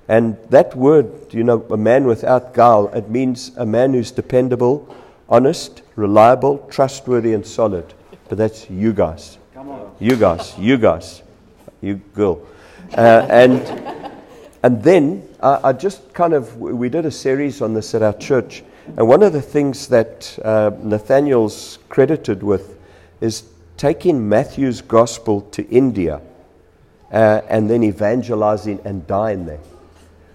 [0.08, 4.96] And that word, you know, a man without guile, it means a man who's dependable,
[5.28, 7.94] honest, reliable, trustworthy, and solid.
[8.30, 9.39] But that's you guys.
[10.00, 11.22] You guys, you guys,
[11.82, 12.48] you girl.
[12.98, 13.62] Uh, and,
[14.64, 18.14] and then uh, I just kind of, we did a series on this at our
[18.14, 18.64] church.
[18.96, 22.80] And one of the things that uh, Nathaniel's credited with
[23.20, 23.44] is
[23.76, 26.22] taking Matthew's gospel to India
[27.12, 29.60] uh, and then evangelizing and dying there.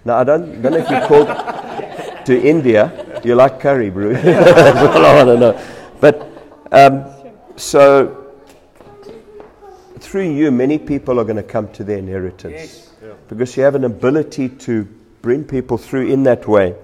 [0.03, 3.21] Now, I don't, don't know if you called to India.
[3.23, 4.11] You like curry, bro.
[4.15, 5.59] I don't know.
[5.99, 6.29] But
[6.71, 7.05] um,
[7.55, 8.24] so
[10.05, 12.53] through you, many people are going to come to their inheritance.
[12.53, 12.93] Yes.
[13.03, 13.13] Yeah.
[13.27, 14.87] Because you have an ability to
[15.21, 16.75] bring people through in that way.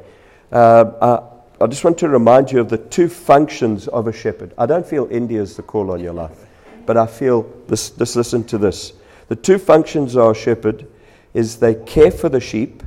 [0.51, 1.22] Uh,
[1.59, 4.53] I, I, just want to remind you of the two functions of a shepherd.
[4.57, 6.47] I don't feel India is the call on your life,
[6.86, 8.93] but I feel this, just listen to this.
[9.28, 10.88] The two functions of a shepherd
[11.34, 12.84] is they care for the sheep,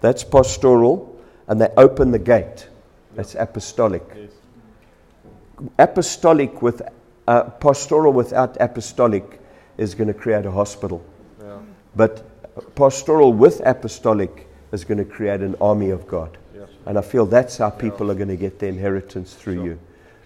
[0.00, 1.16] that's pastoral,
[1.46, 2.68] and they open the gate,
[3.14, 4.02] that's apostolic.
[4.14, 4.30] Yes.
[5.78, 6.82] Apostolic with
[7.28, 9.37] uh, pastoral without apostolic
[9.78, 11.02] is going to create a hospital.
[11.40, 11.58] Yeah.
[11.96, 16.36] But pastoral with apostolic is going to create an army of God.
[16.54, 16.68] Yes.
[16.84, 18.12] And I feel that's how people yeah.
[18.12, 19.64] are going to get their inheritance through sure.
[19.64, 19.78] you.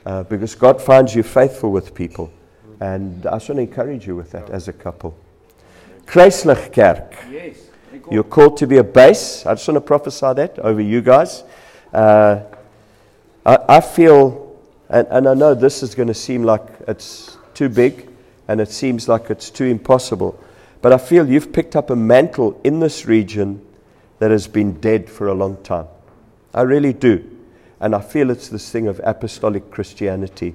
[0.05, 2.32] Uh, because God finds you faithful with people.
[2.66, 2.82] Mm-hmm.
[2.82, 4.55] And I just want to encourage you with that yeah.
[4.55, 5.16] as a couple.
[6.07, 7.14] Kruislig Kerk.
[7.30, 7.57] Yes.
[8.11, 9.46] You're called to be a base.
[9.46, 11.44] I just want to prophesy that over you guys.
[11.92, 12.40] Uh,
[13.44, 17.68] I, I, feel, and, and I know this is going to seem like it's too
[17.68, 18.09] big,
[18.49, 20.38] and it seems like it's too impossible.
[20.80, 23.64] But I feel you've picked up a mantle in this region
[24.18, 25.86] that has been dead for a long time.
[26.55, 27.28] I really do.
[27.80, 30.55] And I feel it's this thing of apostolic Christianity.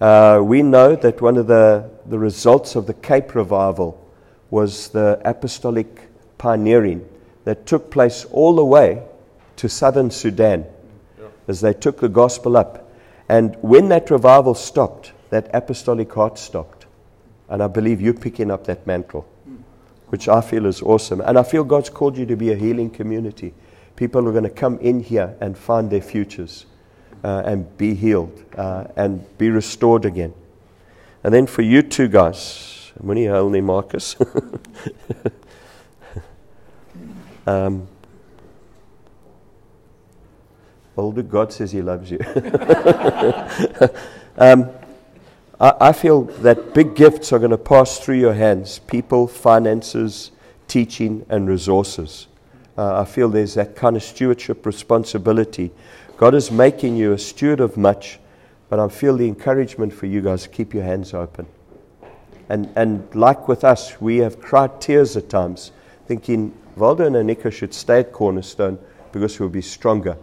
[0.00, 4.04] Uh, we know that one of the, the results of the Cape Revival
[4.50, 6.08] was the apostolic
[6.38, 7.06] pioneering
[7.44, 9.02] that took place all the way
[9.56, 10.64] to southern Sudan
[11.18, 11.26] yeah.
[11.48, 12.90] as they took the gospel up.
[13.28, 16.77] And when that revival stopped, that apostolic heart stopped.
[17.48, 19.26] And I believe you're picking up that mantle,
[20.08, 21.20] which I feel is awesome.
[21.20, 23.54] And I feel God's called you to be a healing community.
[23.96, 26.66] People are going to come in here and find their futures
[27.24, 30.34] uh, and be healed uh, and be restored again.
[31.24, 34.16] And then for you two guys, Moenie only Marcus.
[37.46, 37.88] um,
[40.96, 42.18] older God says He loves you.
[44.36, 44.70] um,
[45.60, 50.30] I, I feel that big gifts are going to pass through your hands people, finances,
[50.66, 52.28] teaching, and resources.
[52.76, 55.72] Uh, I feel there's that kind of stewardship responsibility.
[56.16, 58.20] God is making you a steward of much,
[58.68, 61.46] but I feel the encouragement for you guys keep your hands open.
[62.48, 65.72] And, and like with us, we have cried tears at times,
[66.06, 68.78] thinking Waldo and Anika should stay at Cornerstone
[69.12, 70.16] because we'll be stronger.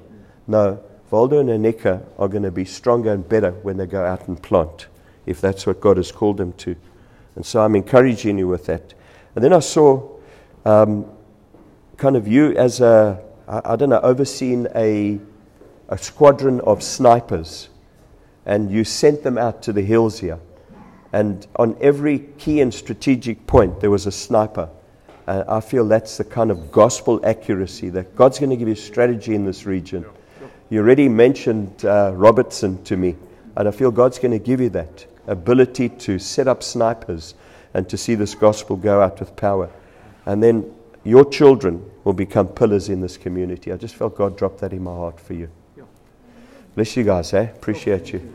[0.47, 0.81] No,
[1.11, 4.41] Waldo and Anika are going to be stronger and better when they go out and
[4.41, 4.87] plant,
[5.25, 6.75] if that's what God has called them to.
[7.35, 8.93] And so I'm encouraging you with that.
[9.35, 10.09] And then I saw
[10.63, 11.05] um,
[11.97, 15.19] kind of you as a, I, I don't know, overseeing a,
[15.89, 17.69] a squadron of snipers,
[18.45, 20.39] and you sent them out to the hills here.
[21.11, 24.69] And on every key and strategic point, there was a sniper.
[25.27, 28.75] Uh, I feel that's the kind of gospel accuracy that God's going to give you
[28.75, 30.05] strategy in this region.
[30.69, 33.15] You already mentioned uh, Robertson to me,
[33.55, 37.35] and I feel God's going to give you that ability to set up snipers
[37.73, 39.69] and to see this gospel go out with power.
[40.25, 40.71] And then
[41.03, 43.71] your children will become pillars in this community.
[43.71, 45.49] I just felt God drop that in my heart for you.
[46.75, 47.43] Bless you guys, eh?
[47.43, 48.33] Appreciate you.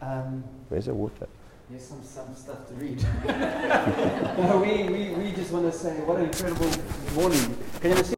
[0.00, 1.26] Um, Where's the water?
[1.68, 3.02] Here's some, some stuff to read.
[3.26, 6.70] no, we, we, we just want to say what an incredible
[7.14, 7.56] morning.
[7.80, 8.15] Can you see?